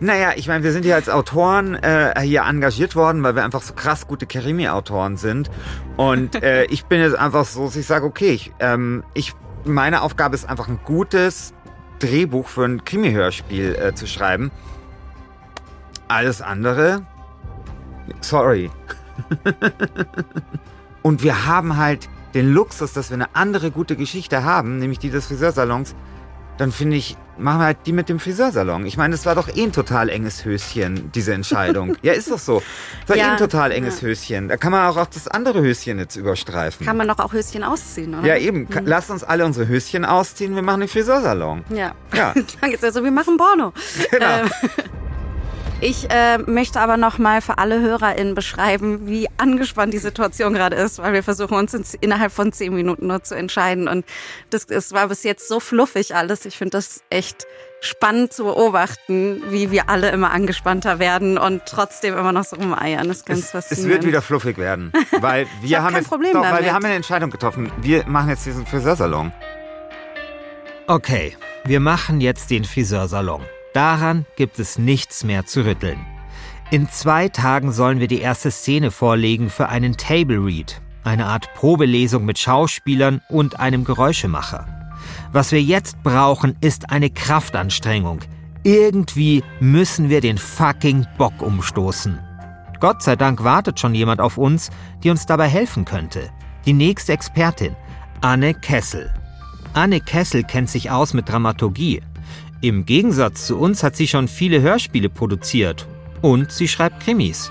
naja, 0.00 0.32
ich 0.34 0.48
meine, 0.48 0.64
wir 0.64 0.72
sind 0.72 0.84
ja 0.84 0.96
als 0.96 1.08
Autoren 1.08 1.74
äh, 1.76 2.20
hier 2.20 2.42
engagiert 2.42 2.96
worden, 2.96 3.22
weil 3.22 3.36
wir 3.36 3.44
einfach 3.44 3.62
so 3.62 3.74
krass 3.74 4.08
gute 4.08 4.26
Krimi-Autoren 4.26 5.16
sind. 5.16 5.50
Und 5.96 6.42
äh, 6.42 6.64
ich 6.70 6.86
bin 6.86 7.00
jetzt 7.00 7.16
einfach 7.16 7.44
so, 7.44 7.66
dass 7.66 7.76
ich 7.76 7.86
sage, 7.86 8.06
okay, 8.06 8.32
ich, 8.32 8.52
ähm, 8.58 9.04
ich, 9.14 9.34
meine 9.64 10.02
Aufgabe 10.02 10.34
ist 10.34 10.48
einfach 10.48 10.66
ein 10.66 10.80
gutes 10.84 11.54
Drehbuch 12.00 12.48
für 12.48 12.64
ein 12.64 12.84
Krimi-Hörspiel 12.84 13.76
äh, 13.76 13.94
zu 13.94 14.08
schreiben. 14.08 14.50
Alles 16.08 16.42
andere, 16.42 17.06
sorry. 18.20 18.70
Und 21.02 21.22
wir 21.22 21.46
haben 21.46 21.76
halt 21.76 22.08
den 22.34 22.52
Luxus, 22.52 22.92
dass 22.92 23.10
wir 23.10 23.14
eine 23.16 23.34
andere 23.34 23.70
gute 23.70 23.96
Geschichte 23.96 24.44
haben, 24.44 24.78
nämlich 24.78 24.98
die 24.98 25.10
des 25.10 25.26
Friseursalons, 25.26 25.94
dann 26.58 26.72
finde 26.72 26.96
ich, 26.98 27.16
machen 27.38 27.58
wir 27.60 27.64
halt 27.64 27.78
die 27.86 27.92
mit 27.94 28.10
dem 28.10 28.20
Friseursalon. 28.20 28.84
Ich 28.84 28.98
meine, 28.98 29.14
es 29.14 29.24
war 29.24 29.34
doch 29.34 29.48
eh 29.48 29.62
ein 29.62 29.72
total 29.72 30.10
enges 30.10 30.44
Höschen, 30.44 31.10
diese 31.14 31.32
Entscheidung. 31.32 31.96
ja, 32.02 32.12
ist 32.12 32.30
doch 32.30 32.38
so. 32.38 32.62
Es 33.02 33.08
war 33.08 33.16
eh 33.16 33.20
Ja, 33.20 33.32
ein 33.32 33.38
total 33.38 33.72
enges 33.72 34.02
ja. 34.02 34.08
Höschen. 34.08 34.48
Da 34.48 34.58
kann 34.58 34.70
man 34.70 34.86
auch, 34.86 34.98
auch 34.98 35.06
das 35.06 35.26
andere 35.26 35.62
Höschen 35.62 35.98
jetzt 35.98 36.16
überstreifen. 36.16 36.84
Kann 36.86 36.98
man 36.98 37.08
doch 37.08 37.18
auch 37.18 37.32
Höschen 37.32 37.64
ausziehen, 37.64 38.14
oder? 38.14 38.26
ja, 38.28 38.36
eben. 38.36 38.68
Ka- 38.68 38.82
Lasst 38.84 39.10
uns 39.10 39.24
alle 39.24 39.46
unsere 39.46 39.66
Höschen 39.68 40.04
ausziehen, 40.04 40.54
wir 40.54 40.62
machen 40.62 40.80
den 40.80 40.88
Friseursalon. 40.90 41.64
Ja. 41.70 41.94
Ja. 42.14 42.34
Klang 42.34 42.70
jetzt 42.72 42.84
also, 42.84 43.02
wir 43.02 43.10
machen 43.10 43.38
Porno. 43.38 43.72
Genau. 44.10 44.26
Ähm, 44.42 44.50
ich 45.80 46.10
äh, 46.10 46.38
möchte 46.38 46.80
aber 46.80 46.96
noch 46.96 47.18
mal 47.18 47.40
für 47.40 47.58
alle 47.58 47.80
HörerInnen 47.80 48.34
beschreiben, 48.34 49.06
wie 49.06 49.28
angespannt 49.38 49.94
die 49.94 49.98
Situation 49.98 50.52
gerade 50.52 50.76
ist, 50.76 50.98
weil 50.98 51.12
wir 51.12 51.22
versuchen 51.22 51.54
uns 51.56 51.74
in, 51.74 51.84
innerhalb 52.00 52.32
von 52.32 52.52
zehn 52.52 52.74
Minuten 52.74 53.06
nur 53.06 53.22
zu 53.22 53.34
entscheiden. 53.34 53.88
Und 53.88 54.04
das, 54.50 54.64
es 54.66 54.92
war 54.92 55.08
bis 55.08 55.22
jetzt 55.22 55.48
so 55.48 55.58
fluffig 55.60 56.14
alles. 56.14 56.44
Ich 56.44 56.58
finde 56.58 56.72
das 56.72 57.02
echt 57.08 57.46
spannend 57.80 58.32
zu 58.32 58.44
beobachten, 58.44 59.42
wie 59.48 59.70
wir 59.70 59.88
alle 59.88 60.10
immer 60.10 60.32
angespannter 60.32 60.98
werden 60.98 61.38
und 61.38 61.62
trotzdem 61.64 62.16
immer 62.16 62.32
noch 62.32 62.44
so 62.44 62.56
rumeiern. 62.56 63.08
Das 63.08 63.18
ist 63.18 63.26
ganz 63.26 63.38
Es, 63.38 63.44
es 63.46 63.50
faszinierend. 63.50 63.92
wird 63.94 64.06
wieder 64.06 64.22
fluffig 64.22 64.58
werden. 64.58 64.92
Weil 65.18 65.46
wir 65.62 65.78
hab 65.78 65.84
haben 65.86 65.94
kein 65.94 66.02
jetzt, 66.02 66.10
Problem 66.10 66.32
doch, 66.34 66.42
weil 66.42 66.64
wir 66.64 66.74
haben 66.74 66.84
eine 66.84 66.94
Entscheidung 66.94 67.30
getroffen. 67.30 67.72
Wir 67.80 68.06
machen 68.06 68.28
jetzt 68.28 68.44
diesen 68.44 68.66
Friseursalon. 68.66 69.32
Okay, 70.86 71.36
wir 71.64 71.80
machen 71.80 72.20
jetzt 72.20 72.50
den 72.50 72.64
Friseursalon. 72.64 73.42
Daran 73.72 74.26
gibt 74.36 74.58
es 74.58 74.78
nichts 74.78 75.22
mehr 75.24 75.46
zu 75.46 75.64
rütteln. 75.64 75.98
In 76.70 76.88
zwei 76.88 77.28
Tagen 77.28 77.72
sollen 77.72 78.00
wir 78.00 78.08
die 78.08 78.20
erste 78.20 78.50
Szene 78.50 78.90
vorlegen 78.90 79.50
für 79.50 79.68
einen 79.68 79.96
Table 79.96 80.44
Read, 80.44 80.80
eine 81.04 81.26
Art 81.26 81.52
Probelesung 81.54 82.24
mit 82.24 82.38
Schauspielern 82.38 83.20
und 83.28 83.58
einem 83.58 83.84
Geräuschemacher. 83.84 84.66
Was 85.32 85.52
wir 85.52 85.62
jetzt 85.62 86.02
brauchen, 86.02 86.56
ist 86.60 86.90
eine 86.90 87.10
Kraftanstrengung. 87.10 88.20
Irgendwie 88.62 89.42
müssen 89.60 90.10
wir 90.10 90.20
den 90.20 90.38
fucking 90.38 91.06
Bock 91.16 91.40
umstoßen. 91.40 92.18
Gott 92.80 93.02
sei 93.02 93.16
Dank 93.16 93.44
wartet 93.44 93.78
schon 93.78 93.94
jemand 93.94 94.20
auf 94.20 94.38
uns, 94.38 94.70
die 95.02 95.10
uns 95.10 95.26
dabei 95.26 95.48
helfen 95.48 95.84
könnte. 95.84 96.30
Die 96.66 96.72
nächste 96.72 97.12
Expertin, 97.12 97.76
Anne 98.20 98.54
Kessel. 98.54 99.12
Anne 99.72 100.00
Kessel 100.00 100.42
kennt 100.44 100.68
sich 100.68 100.90
aus 100.90 101.14
mit 101.14 101.28
Dramaturgie. 101.28 102.02
Im 102.62 102.84
Gegensatz 102.84 103.46
zu 103.46 103.58
uns 103.58 103.82
hat 103.82 103.96
sie 103.96 104.06
schon 104.06 104.28
viele 104.28 104.60
Hörspiele 104.60 105.08
produziert 105.08 105.86
und 106.20 106.52
sie 106.52 106.68
schreibt 106.68 107.00
Krimis. 107.00 107.50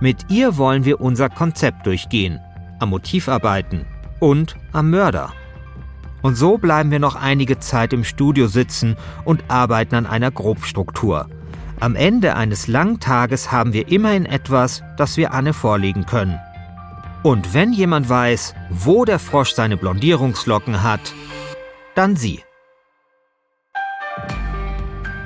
Mit 0.00 0.30
ihr 0.30 0.56
wollen 0.56 0.86
wir 0.86 1.02
unser 1.02 1.28
Konzept 1.28 1.86
durchgehen, 1.86 2.40
am 2.78 2.90
Motiv 2.90 3.28
arbeiten 3.28 3.84
und 4.20 4.56
am 4.72 4.90
Mörder. 4.90 5.34
Und 6.22 6.36
so 6.36 6.56
bleiben 6.56 6.90
wir 6.90 6.98
noch 6.98 7.14
einige 7.14 7.58
Zeit 7.58 7.92
im 7.92 8.04
Studio 8.04 8.46
sitzen 8.46 8.96
und 9.24 9.44
arbeiten 9.48 9.94
an 9.94 10.06
einer 10.06 10.30
Grobstruktur. 10.30 11.28
Am 11.78 11.94
Ende 11.94 12.34
eines 12.34 12.66
langen 12.66 13.00
Tages 13.00 13.52
haben 13.52 13.74
wir 13.74 13.88
immerhin 13.88 14.24
etwas, 14.24 14.82
das 14.96 15.18
wir 15.18 15.32
Anne 15.34 15.52
vorlegen 15.52 16.06
können. 16.06 16.40
Und 17.22 17.52
wenn 17.52 17.72
jemand 17.72 18.08
weiß, 18.08 18.54
wo 18.70 19.04
der 19.04 19.18
Frosch 19.18 19.52
seine 19.52 19.76
Blondierungslocken 19.76 20.82
hat, 20.82 21.12
dann 21.94 22.16
sie. 22.16 22.42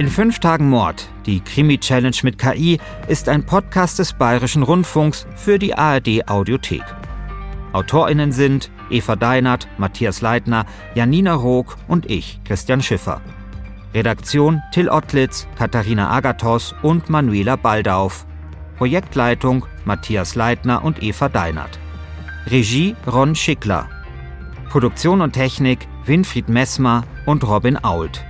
In 0.02 0.08
fünf 0.08 0.40
Tagen 0.40 0.68
Mord, 0.68 1.08
die 1.26 1.38
Krimi-Challenge 1.38 2.16
mit 2.24 2.36
KI, 2.36 2.80
ist 3.06 3.28
ein 3.28 3.46
Podcast 3.46 4.00
des 4.00 4.14
Bayerischen 4.14 4.64
Rundfunks 4.64 5.28
für 5.36 5.60
die 5.60 5.76
ARD 5.76 6.28
Audiothek. 6.28 6.82
AutorInnen 7.72 8.32
sind 8.32 8.72
Eva 8.90 9.14
Deinert, 9.14 9.68
Matthias 9.78 10.20
Leitner, 10.20 10.66
Janina 10.96 11.34
Rook 11.34 11.76
und 11.86 12.10
ich, 12.10 12.40
Christian 12.44 12.82
Schiffer. 12.82 13.20
Redaktion 13.94 14.60
Till 14.72 14.88
Ottlitz, 14.88 15.46
Katharina 15.56 16.10
Agathos 16.10 16.74
und 16.82 17.08
Manuela 17.08 17.54
Baldauf. 17.54 18.26
Projektleitung 18.78 19.66
Matthias 19.84 20.34
Leitner 20.34 20.82
und 20.82 21.00
Eva 21.00 21.28
Deinert. 21.28 21.78
Regie 22.48 22.96
Ron 23.06 23.36
Schickler. 23.36 23.88
Produktion 24.68 25.20
und 25.20 25.34
Technik 25.34 25.86
Winfried 26.06 26.48
Messmer 26.48 27.04
und 27.24 27.46
Robin 27.46 27.78
Ault. 27.84 28.24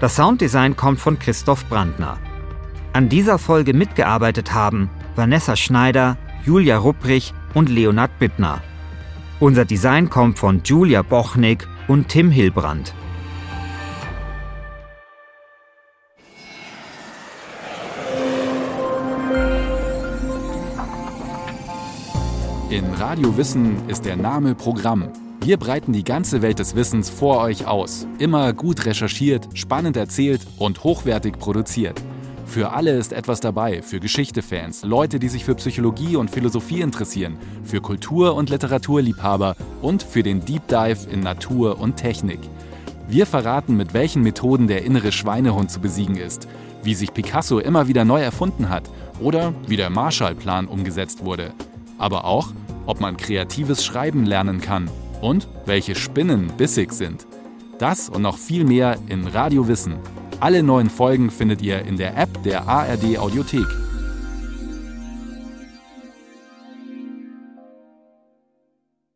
Das 0.00 0.16
Sounddesign 0.16 0.76
kommt 0.76 0.98
von 0.98 1.18
Christoph 1.18 1.66
Brandner. 1.68 2.16
An 2.94 3.10
dieser 3.10 3.38
Folge 3.38 3.74
mitgearbeitet 3.74 4.54
haben 4.54 4.88
Vanessa 5.14 5.56
Schneider, 5.56 6.16
Julia 6.42 6.78
Rupprich 6.78 7.34
und 7.52 7.68
Leonard 7.68 8.18
Bittner. 8.18 8.62
Unser 9.40 9.66
Design 9.66 10.08
kommt 10.08 10.38
von 10.38 10.62
Julia 10.64 11.02
Bochnik 11.02 11.68
und 11.86 12.08
Tim 12.08 12.30
Hilbrand. 12.30 12.94
In 22.70 22.84
Radio 22.94 23.36
Wissen 23.36 23.86
ist 23.88 24.06
der 24.06 24.16
Name 24.16 24.54
Programm. 24.54 25.12
Wir 25.42 25.56
breiten 25.56 25.94
die 25.94 26.04
ganze 26.04 26.42
Welt 26.42 26.58
des 26.58 26.76
Wissens 26.76 27.08
vor 27.08 27.38
euch 27.40 27.66
aus. 27.66 28.06
Immer 28.18 28.52
gut 28.52 28.84
recherchiert, 28.84 29.48
spannend 29.54 29.96
erzählt 29.96 30.46
und 30.58 30.84
hochwertig 30.84 31.38
produziert. 31.38 31.98
Für 32.44 32.72
alle 32.72 32.90
ist 32.98 33.14
etwas 33.14 33.40
dabei, 33.40 33.80
für 33.80 34.00
Geschichtefans, 34.00 34.84
Leute, 34.84 35.18
die 35.18 35.30
sich 35.30 35.46
für 35.46 35.54
Psychologie 35.54 36.16
und 36.16 36.30
Philosophie 36.30 36.82
interessieren, 36.82 37.38
für 37.64 37.80
Kultur- 37.80 38.34
und 38.34 38.50
Literaturliebhaber 38.50 39.56
und 39.80 40.02
für 40.02 40.22
den 40.22 40.44
Deep 40.44 40.68
Dive 40.68 41.08
in 41.10 41.20
Natur 41.20 41.80
und 41.80 41.96
Technik. 41.96 42.40
Wir 43.08 43.24
verraten, 43.24 43.78
mit 43.78 43.94
welchen 43.94 44.22
Methoden 44.22 44.68
der 44.68 44.84
innere 44.84 45.10
Schweinehund 45.10 45.70
zu 45.70 45.80
besiegen 45.80 46.16
ist, 46.16 46.48
wie 46.82 46.94
sich 46.94 47.14
Picasso 47.14 47.60
immer 47.60 47.88
wieder 47.88 48.04
neu 48.04 48.20
erfunden 48.20 48.68
hat 48.68 48.90
oder 49.20 49.54
wie 49.66 49.78
der 49.78 49.88
Marshallplan 49.88 50.66
umgesetzt 50.66 51.24
wurde. 51.24 51.52
Aber 51.96 52.26
auch, 52.26 52.48
ob 52.84 53.00
man 53.00 53.16
kreatives 53.16 53.82
Schreiben 53.82 54.26
lernen 54.26 54.60
kann 54.60 54.90
und 55.20 55.48
welche 55.66 55.94
Spinnen 55.94 56.48
bissig 56.56 56.92
sind. 56.92 57.26
Das 57.78 58.08
und 58.08 58.22
noch 58.22 58.38
viel 58.38 58.64
mehr 58.64 58.98
in 59.08 59.26
Radio 59.26 59.68
Wissen. 59.68 59.94
Alle 60.40 60.62
neuen 60.62 60.90
Folgen 60.90 61.30
findet 61.30 61.62
ihr 61.62 61.84
in 61.84 61.96
der 61.96 62.16
App 62.16 62.42
der 62.44 62.66
ARD 62.66 63.18
Audiothek 63.18 63.66